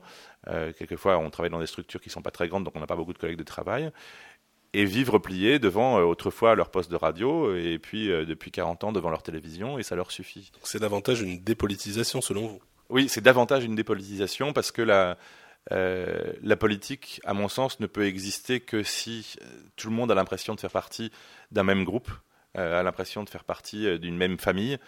quelquefois, 0.78 1.18
on 1.18 1.30
travaille 1.30 1.50
dans 1.50 1.60
des 1.60 1.66
structures 1.66 2.00
qui 2.00 2.08
ne 2.08 2.12
sont 2.12 2.22
pas 2.22 2.30
très 2.30 2.48
grandes, 2.48 2.64
donc 2.64 2.74
on 2.76 2.80
n'a 2.80 2.86
pas 2.86 2.96
beaucoup 2.96 3.12
de 3.12 3.18
collègues 3.18 3.38
de 3.38 3.44
travail. 3.44 3.90
Et 4.74 4.84
vivre 4.86 5.18
pliés 5.18 5.58
devant 5.58 5.98
autrefois 5.98 6.54
leur 6.54 6.70
poste 6.70 6.90
de 6.90 6.96
radio, 6.96 7.54
et 7.54 7.78
puis 7.78 8.08
depuis 8.08 8.50
40 8.50 8.84
ans 8.84 8.92
devant 8.92 9.10
leur 9.10 9.22
télévision, 9.22 9.78
et 9.78 9.82
ça 9.82 9.96
leur 9.96 10.10
suffit. 10.10 10.50
C'est 10.62 10.80
davantage 10.80 11.20
une 11.20 11.42
dépolitisation 11.42 12.22
selon 12.22 12.46
vous? 12.46 12.60
Oui, 12.88 13.08
c'est 13.08 13.20
davantage 13.20 13.64
une 13.64 13.74
dépolitisation 13.74 14.52
parce 14.52 14.70
que 14.72 14.80
la, 14.80 15.18
euh, 15.70 16.32
la 16.42 16.56
politique, 16.56 17.20
à 17.24 17.34
mon 17.34 17.48
sens, 17.48 17.78
ne 17.80 17.86
peut 17.86 18.06
exister 18.06 18.60
que 18.60 18.82
si 18.82 19.36
euh, 19.40 19.46
tout 19.76 19.88
le 19.88 19.94
monde 19.94 20.10
a 20.10 20.14
l'impression 20.14 20.54
de 20.54 20.60
faire 20.60 20.70
partie 20.70 21.12
d'un 21.52 21.62
même 21.62 21.84
groupe, 21.84 22.10
euh, 22.58 22.80
a 22.80 22.82
l'impression 22.82 23.22
de 23.22 23.28
faire 23.28 23.44
partie 23.44 23.98
d'une 23.98 24.16
même 24.16 24.38
famille, 24.38 24.78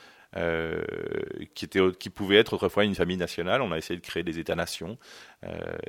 qui, 1.55 1.65
était, 1.65 1.81
qui 1.99 2.11
pouvait 2.11 2.37
être 2.37 2.55
autrefois 2.55 2.85
une 2.85 2.95
famille 2.95 3.17
nationale. 3.17 3.63
On 3.63 3.73
a 3.73 3.79
essayé 3.79 3.99
de 3.99 4.05
créer 4.05 4.23
des 4.23 4.39
États-nations, 4.39 4.99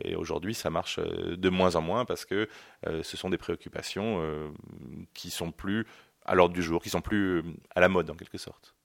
et 0.03 0.15
aujourd'hui, 0.15 0.53
ça 0.53 0.69
marche 0.69 0.99
de 0.99 1.49
moins 1.49 1.75
en 1.75 1.81
moins 1.81 2.05
parce 2.05 2.25
que 2.25 2.47
ce 2.85 3.17
sont 3.17 3.29
des 3.29 3.37
préoccupations 3.37 4.53
qui 5.13 5.29
sont 5.29 5.51
plus 5.51 5.85
à 6.25 6.35
l'ordre 6.35 6.53
du 6.53 6.63
jour, 6.63 6.81
qui 6.81 6.89
sont 6.89 7.01
plus 7.01 7.43
à 7.75 7.79
la 7.79 7.87
mode 7.87 8.09
en 8.09 8.15
quelque 8.15 8.37
sorte. 8.37 8.75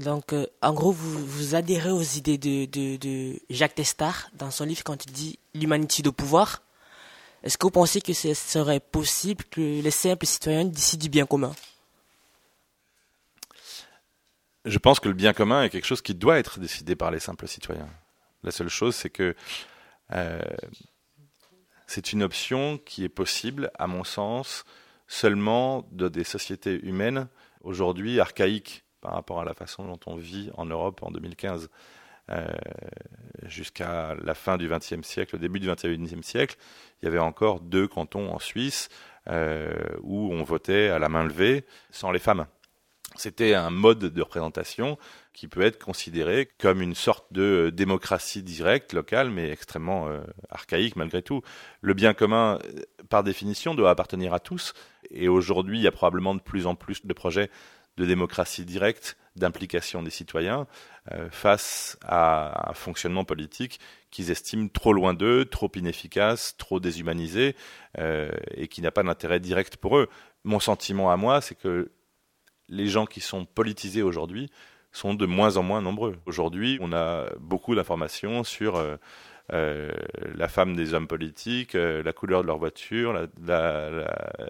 Donc, 0.00 0.32
euh, 0.32 0.46
en 0.62 0.72
gros, 0.72 0.92
vous, 0.92 1.26
vous 1.26 1.54
adhérez 1.54 1.90
aux 1.90 2.02
idées 2.02 2.38
de, 2.38 2.64
de, 2.64 2.96
de, 2.96 3.38
Jacques 3.50 3.74
Testard 3.74 4.30
dans 4.32 4.50
son 4.50 4.64
livre 4.64 4.82
quand 4.82 5.04
il 5.04 5.12
dit 5.12 5.38
l'humanité 5.54 6.02
de 6.02 6.08
pouvoir. 6.08 6.62
Est-ce 7.42 7.58
que 7.58 7.66
vous 7.66 7.70
pensez 7.70 8.00
que 8.00 8.14
ce 8.14 8.32
serait 8.32 8.80
possible 8.80 9.44
que 9.44 9.60
les 9.60 9.90
simples 9.90 10.24
citoyens 10.24 10.64
décident 10.64 11.02
du 11.02 11.10
bien 11.10 11.26
commun? 11.26 11.52
Je 14.64 14.78
pense 14.78 15.00
que 15.00 15.08
le 15.08 15.14
bien 15.14 15.32
commun 15.32 15.62
est 15.62 15.70
quelque 15.70 15.86
chose 15.86 16.02
qui 16.02 16.14
doit 16.14 16.38
être 16.38 16.60
décidé 16.60 16.94
par 16.94 17.10
les 17.10 17.20
simples 17.20 17.48
citoyens. 17.48 17.88
La 18.42 18.50
seule 18.50 18.68
chose, 18.68 18.94
c'est 18.94 19.10
que 19.10 19.34
euh, 20.12 20.40
c'est 21.86 22.12
une 22.12 22.22
option 22.22 22.78
qui 22.78 23.04
est 23.04 23.08
possible, 23.08 23.70
à 23.78 23.86
mon 23.86 24.04
sens, 24.04 24.64
seulement 25.06 25.88
dans 25.92 26.08
des 26.08 26.24
sociétés 26.24 26.78
humaines 26.84 27.28
aujourd'hui 27.62 28.20
archaïques 28.20 28.84
par 29.00 29.12
rapport 29.12 29.40
à 29.40 29.44
la 29.44 29.54
façon 29.54 29.86
dont 29.86 30.00
on 30.06 30.16
vit 30.16 30.50
en 30.56 30.66
Europe 30.66 31.02
en 31.02 31.10
2015. 31.10 31.70
Euh, 32.30 32.46
jusqu'à 33.42 34.14
la 34.22 34.34
fin 34.34 34.56
du 34.56 34.68
XXe 34.68 35.02
siècle, 35.02 35.34
au 35.34 35.38
début 35.38 35.58
du 35.58 35.68
XXIe 35.68 36.22
siècle, 36.22 36.56
il 37.02 37.06
y 37.06 37.08
avait 37.08 37.18
encore 37.18 37.60
deux 37.60 37.88
cantons 37.88 38.30
en 38.32 38.38
Suisse 38.38 38.88
euh, 39.26 39.72
où 40.02 40.32
on 40.32 40.44
votait 40.44 40.90
à 40.90 41.00
la 41.00 41.08
main 41.08 41.24
levée 41.24 41.64
sans 41.90 42.12
les 42.12 42.20
femmes. 42.20 42.46
C'était 43.16 43.54
un 43.54 43.70
mode 43.70 43.98
de 43.98 44.22
représentation 44.22 44.96
qui 45.32 45.48
peut 45.48 45.62
être 45.62 45.82
considéré 45.82 46.48
comme 46.58 46.80
une 46.80 46.94
sorte 46.94 47.32
de 47.32 47.70
démocratie 47.74 48.42
directe 48.42 48.92
locale, 48.92 49.30
mais 49.30 49.50
extrêmement 49.50 50.08
euh, 50.08 50.20
archaïque 50.48 50.96
malgré 50.96 51.22
tout. 51.22 51.42
Le 51.80 51.94
bien 51.94 52.14
commun, 52.14 52.58
par 53.08 53.24
définition, 53.24 53.74
doit 53.74 53.90
appartenir 53.90 54.32
à 54.32 54.40
tous, 54.40 54.74
et 55.10 55.28
aujourd'hui, 55.28 55.78
il 55.78 55.82
y 55.82 55.88
a 55.88 55.92
probablement 55.92 56.34
de 56.34 56.40
plus 56.40 56.66
en 56.66 56.74
plus 56.74 57.04
de 57.04 57.12
projets 57.12 57.50
de 57.96 58.06
démocratie 58.06 58.64
directe, 58.64 59.16
d'implication 59.36 60.02
des 60.02 60.10
citoyens 60.10 60.66
euh, 61.12 61.28
face 61.30 61.98
à 62.02 62.70
un 62.70 62.74
fonctionnement 62.74 63.24
politique 63.24 63.78
qu'ils 64.10 64.30
estiment 64.30 64.68
trop 64.68 64.92
loin 64.92 65.14
d'eux, 65.14 65.44
trop 65.44 65.70
inefficace, 65.74 66.56
trop 66.56 66.80
déshumanisé 66.80 67.54
euh, 67.98 68.30
et 68.54 68.68
qui 68.68 68.82
n'a 68.82 68.90
pas 68.90 69.02
d'intérêt 69.02 69.40
direct 69.40 69.76
pour 69.76 69.98
eux. 69.98 70.08
Mon 70.44 70.60
sentiment 70.60 71.12
à 71.12 71.16
moi, 71.16 71.40
c'est 71.40 71.54
que 71.54 71.90
les 72.70 72.86
gens 72.86 73.04
qui 73.04 73.20
sont 73.20 73.44
politisés 73.44 74.02
aujourd'hui 74.02 74.50
sont 74.92 75.14
de 75.14 75.26
moins 75.26 75.56
en 75.56 75.62
moins 75.62 75.82
nombreux. 75.82 76.16
Aujourd'hui, 76.26 76.78
on 76.80 76.92
a 76.92 77.26
beaucoup 77.38 77.74
d'informations 77.74 78.42
sur 78.42 78.76
euh, 78.76 78.96
euh, 79.52 79.90
la 80.34 80.48
femme 80.48 80.74
des 80.74 80.94
hommes 80.94 81.06
politiques, 81.06 81.74
euh, 81.74 82.02
la 82.02 82.12
couleur 82.12 82.42
de 82.42 82.46
leur 82.46 82.58
voiture, 82.58 83.28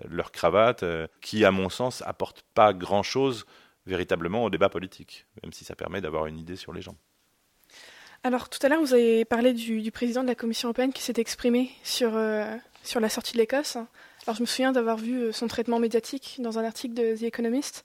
leur 0.09 0.33
cravate, 0.33 0.85
qui, 1.20 1.44
à 1.44 1.50
mon 1.50 1.68
sens, 1.68 2.02
apportent 2.06 2.44
pas 2.54 2.72
grand-chose 2.72 3.44
véritablement 3.87 4.44
au 4.44 4.50
débat 4.50 4.68
politique, 4.68 5.26
même 5.42 5.52
si 5.52 5.64
ça 5.64 5.74
permet 5.74 6.00
d'avoir 6.00 6.26
une 6.26 6.38
idée 6.38 6.56
sur 6.56 6.72
les 6.72 6.83
gens. 6.83 6.96
Alors 8.22 8.50
tout 8.50 8.59
à 8.62 8.68
l'heure, 8.68 8.80
vous 8.80 8.92
avez 8.92 9.24
parlé 9.24 9.54
du, 9.54 9.80
du, 9.80 9.90
président 9.90 10.22
de 10.22 10.28
la 10.28 10.35
Commission 10.35 10.68
européenne 10.68 10.92
qui 10.92 11.02
s'est 11.02 11.14
exprimé 11.16 11.70
sur, 11.83 12.12
sur 12.83 13.00
la 13.00 13.09
sortie 13.09 13.33
de 13.33 13.38
l'Écosse. 13.38 13.78
Je 14.34 14.42
me 14.42 14.46
souviens 14.46 14.72
d'avoir 14.72 14.96
vu 14.96 15.20
euh, 15.20 15.32
son 15.32 15.46
traitement 15.46 15.78
médiatique 15.78 16.36
dans 16.38 16.58
un 16.58 16.64
article 16.64 16.94
de 16.94 17.16
The 17.16 17.24
Economist. 17.24 17.84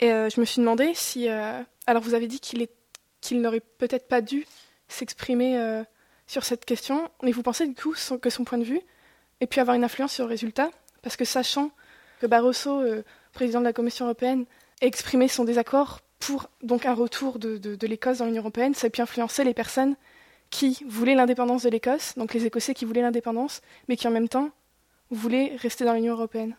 Et 0.00 0.12
euh, 0.12 0.28
je 0.30 0.40
me 0.40 0.44
suis 0.44 0.60
demandé 0.60 0.92
si... 0.94 1.28
Euh, 1.28 1.60
alors 1.86 2.02
vous 2.02 2.14
avez 2.14 2.26
dit 2.26 2.40
qu'il 2.40 3.40
n'aurait 3.40 3.60
peut-être 3.60 4.08
pas 4.08 4.20
dû 4.20 4.46
s'exprimer 4.88 5.82
sur 6.26 6.44
cette 6.44 6.64
question, 6.64 7.10
mais 7.22 7.32
vous 7.32 7.42
pensez 7.42 7.66
du 7.66 7.74
coup 7.74 7.94
que 8.20 8.30
son 8.30 8.44
point 8.44 8.58
de 8.58 8.64
vue 8.64 8.80
ait 9.40 9.46
pu 9.46 9.60
avoir 9.60 9.76
une 9.76 9.84
influence 9.84 10.12
sur 10.12 10.24
le 10.24 10.30
résultat? 10.30 10.70
Parce 11.02 11.16
que 11.16 11.24
sachant 11.24 11.70
que 12.20 12.26
Barroso, 12.26 12.82
président 13.32 13.60
de 13.60 13.64
la 13.64 13.72
Commission 13.72 14.06
européenne, 14.06 14.46
a 14.80 14.86
exprimé 14.86 15.28
son 15.28 15.44
désaccord 15.44 16.00
pour 16.20 16.48
donc 16.62 16.86
un 16.86 16.94
retour 16.94 17.38
de, 17.38 17.58
de, 17.58 17.74
de 17.74 17.86
l'Écosse 17.86 18.18
dans 18.18 18.26
l'Union 18.26 18.42
européenne, 18.42 18.74
ça 18.74 18.86
a 18.86 18.90
pu 18.90 19.02
influencer 19.02 19.44
les 19.44 19.54
personnes 19.54 19.96
qui 20.48 20.84
voulaient 20.86 21.14
l'indépendance 21.14 21.64
de 21.64 21.68
l'Écosse, 21.70 22.14
donc 22.16 22.32
les 22.32 22.46
Écossais 22.46 22.72
qui 22.72 22.86
voulaient 22.86 23.02
l'indépendance, 23.02 23.60
mais 23.88 23.96
qui 23.96 24.08
en 24.08 24.10
même 24.10 24.28
temps 24.28 24.50
voulaient 25.10 25.56
rester 25.56 25.84
dans 25.84 25.94
l'Union 25.94 26.14
européenne? 26.14 26.56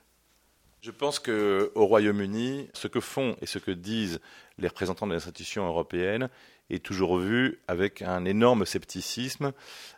Je 0.82 0.92
pense 0.92 1.18
qu'au 1.18 1.70
Royaume-Uni, 1.76 2.70
ce 2.74 2.88
que 2.88 3.00
font 3.00 3.36
et 3.42 3.48
ce 3.48 3.58
que 3.58 3.72
disent 3.72 4.20
les 4.60 4.68
représentants 4.68 5.08
des 5.08 5.16
institutions 5.16 5.66
européennes 5.66 6.30
est 6.70 6.84
toujours 6.84 7.18
vu 7.18 7.60
avec 7.68 8.02
un 8.02 8.24
énorme 8.26 8.66
scepticisme 8.66 9.52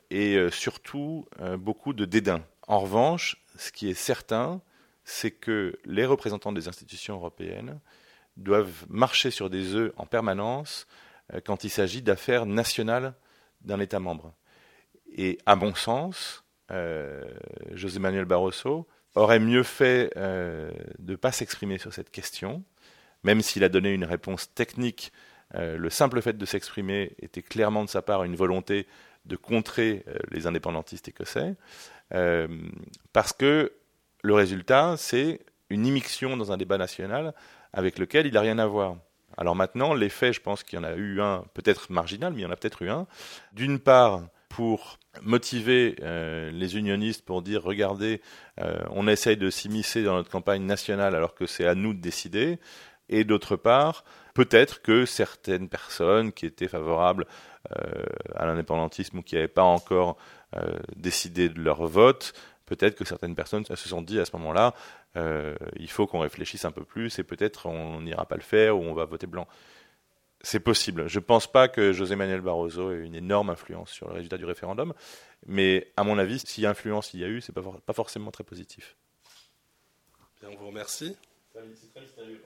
et 0.09 0.35
euh, 0.35 0.49
surtout 0.49 1.27
euh, 1.41 1.57
beaucoup 1.57 1.93
de 1.93 2.05
dédain. 2.05 2.41
En 2.67 2.79
revanche, 2.79 3.35
ce 3.57 3.71
qui 3.71 3.89
est 3.89 3.93
certain, 3.93 4.61
c'est 5.03 5.31
que 5.31 5.77
les 5.85 6.05
représentants 6.05 6.51
des 6.51 6.67
institutions 6.67 7.15
européennes 7.15 7.79
doivent 8.37 8.85
marcher 8.89 9.31
sur 9.31 9.49
des 9.49 9.75
œufs 9.75 9.91
en 9.97 10.05
permanence 10.05 10.87
euh, 11.33 11.41
quand 11.43 11.63
il 11.63 11.69
s'agit 11.69 12.01
d'affaires 12.01 12.45
nationales 12.45 13.13
d'un 13.61 13.79
État 13.79 13.99
membre. 13.99 14.33
Et 15.15 15.37
à 15.45 15.55
mon 15.55 15.75
sens, 15.75 16.43
José 16.69 17.99
Manuel 17.99 18.25
Barroso 18.25 18.87
aurait 19.17 19.39
mieux 19.39 19.63
fait 19.63 20.11
euh, 20.15 20.71
de 20.99 21.11
ne 21.11 21.15
pas 21.15 21.31
s'exprimer 21.31 21.77
sur 21.77 21.93
cette 21.93 22.11
question, 22.11 22.63
même 23.23 23.41
s'il 23.41 23.63
a 23.63 23.69
donné 23.69 23.93
une 23.93 24.05
réponse 24.05 24.53
technique. 24.53 25.11
Euh, 25.55 25.77
le 25.77 25.89
simple 25.89 26.21
fait 26.21 26.37
de 26.37 26.45
s'exprimer 26.45 27.15
était 27.19 27.41
clairement 27.41 27.83
de 27.83 27.89
sa 27.89 28.01
part 28.01 28.23
une 28.23 28.35
volonté 28.35 28.85
de 29.25 29.35
contrer 29.35 30.03
euh, 30.07 30.17
les 30.31 30.47
indépendantistes 30.47 31.07
écossais, 31.07 31.55
euh, 32.13 32.47
parce 33.11 33.33
que 33.33 33.73
le 34.23 34.33
résultat, 34.33 34.95
c'est 34.97 35.41
une 35.69 35.85
immixtion 35.85 36.37
dans 36.37 36.51
un 36.51 36.57
débat 36.57 36.77
national 36.77 37.33
avec 37.73 37.99
lequel 37.99 38.25
il 38.25 38.33
n'a 38.33 38.41
rien 38.41 38.59
à 38.59 38.67
voir. 38.67 38.97
Alors 39.35 39.55
maintenant, 39.55 39.93
l'effet, 39.93 40.33
je 40.33 40.41
pense 40.41 40.63
qu'il 40.63 40.79
y 40.79 40.79
en 40.79 40.85
a 40.85 40.93
eu 40.93 41.21
un, 41.21 41.43
peut-être 41.53 41.91
marginal, 41.91 42.33
mais 42.33 42.39
il 42.39 42.43
y 42.43 42.45
en 42.45 42.51
a 42.51 42.55
peut-être 42.55 42.81
eu 42.81 42.89
un. 42.89 43.05
D'une 43.51 43.79
part, 43.79 44.23
pour 44.49 44.99
motiver 45.21 45.95
euh, 46.01 46.51
les 46.51 46.77
unionistes 46.77 47.25
pour 47.25 47.41
dire 47.41 47.63
regardez, 47.63 48.21
euh, 48.59 48.79
on 48.91 49.07
essaye 49.07 49.37
de 49.37 49.49
s'immiscer 49.49 50.03
dans 50.03 50.15
notre 50.15 50.29
campagne 50.29 50.63
nationale 50.63 51.15
alors 51.15 51.33
que 51.33 51.45
c'est 51.45 51.67
à 51.67 51.75
nous 51.75 51.93
de 51.93 51.99
décider. 51.99 52.59
Et 53.09 53.23
d'autre 53.23 53.55
part, 53.55 54.03
peut-être 54.33 54.81
que 54.81 55.05
certaines 55.05 55.69
personnes 55.69 56.33
qui 56.33 56.45
étaient 56.45 56.67
favorables 56.67 57.25
euh, 57.71 58.03
à 58.35 58.45
l'indépendantisme 58.45 59.19
ou 59.19 59.21
qui 59.21 59.35
n'avaient 59.35 59.47
pas 59.47 59.63
encore 59.63 60.17
décidé 60.95 61.49
de 61.49 61.59
leur 61.59 61.85
vote, 61.87 62.33
peut-être 62.65 62.95
que 62.95 63.03
certaines 63.03 63.35
personnes 63.35 63.65
se 63.65 63.75
sont 63.75 64.01
dit 64.01 64.17
à 64.17 64.23
ce 64.23 64.31
moment-là, 64.37 64.73
il 65.75 65.89
faut 65.89 66.07
qu'on 66.07 66.19
réfléchisse 66.19 66.63
un 66.63 66.71
peu 66.71 66.85
plus 66.85 67.19
et 67.19 67.23
peut-être 67.23 67.65
on 67.65 67.99
n'ira 67.99 68.25
pas 68.25 68.35
le 68.37 68.41
faire 68.41 68.77
ou 68.77 68.83
on 68.83 68.93
va 68.93 69.03
voter 69.03 69.27
blanc. 69.27 69.45
C'est 70.49 70.61
possible. 70.61 71.09
Je 71.09 71.19
ne 71.19 71.25
pense 71.25 71.45
pas 71.45 71.67
que 71.67 71.91
José 71.91 72.15
Manuel 72.15 72.39
Barroso 72.39 72.93
ait 72.93 73.05
une 73.05 73.15
énorme 73.15 73.49
influence 73.49 73.91
sur 73.91 74.07
le 74.07 74.13
résultat 74.13 74.37
du 74.37 74.45
référendum, 74.45 74.93
mais 75.45 75.91
à 75.97 76.05
mon 76.05 76.17
avis, 76.17 76.39
si 76.39 76.65
influence 76.65 77.13
il 77.13 77.19
y 77.19 77.25
a 77.25 77.27
eu, 77.27 77.41
c'est 77.41 77.51
pas, 77.51 77.61
for 77.61 77.81
pas 77.81 77.91
forcément 77.91 78.31
très 78.31 78.45
positif. 78.45 78.95
Bien, 80.39 80.51
on 80.53 80.55
vous 80.55 80.67
remercie. 80.67 81.17
Très 81.53 81.63
mystérieux 81.65 82.41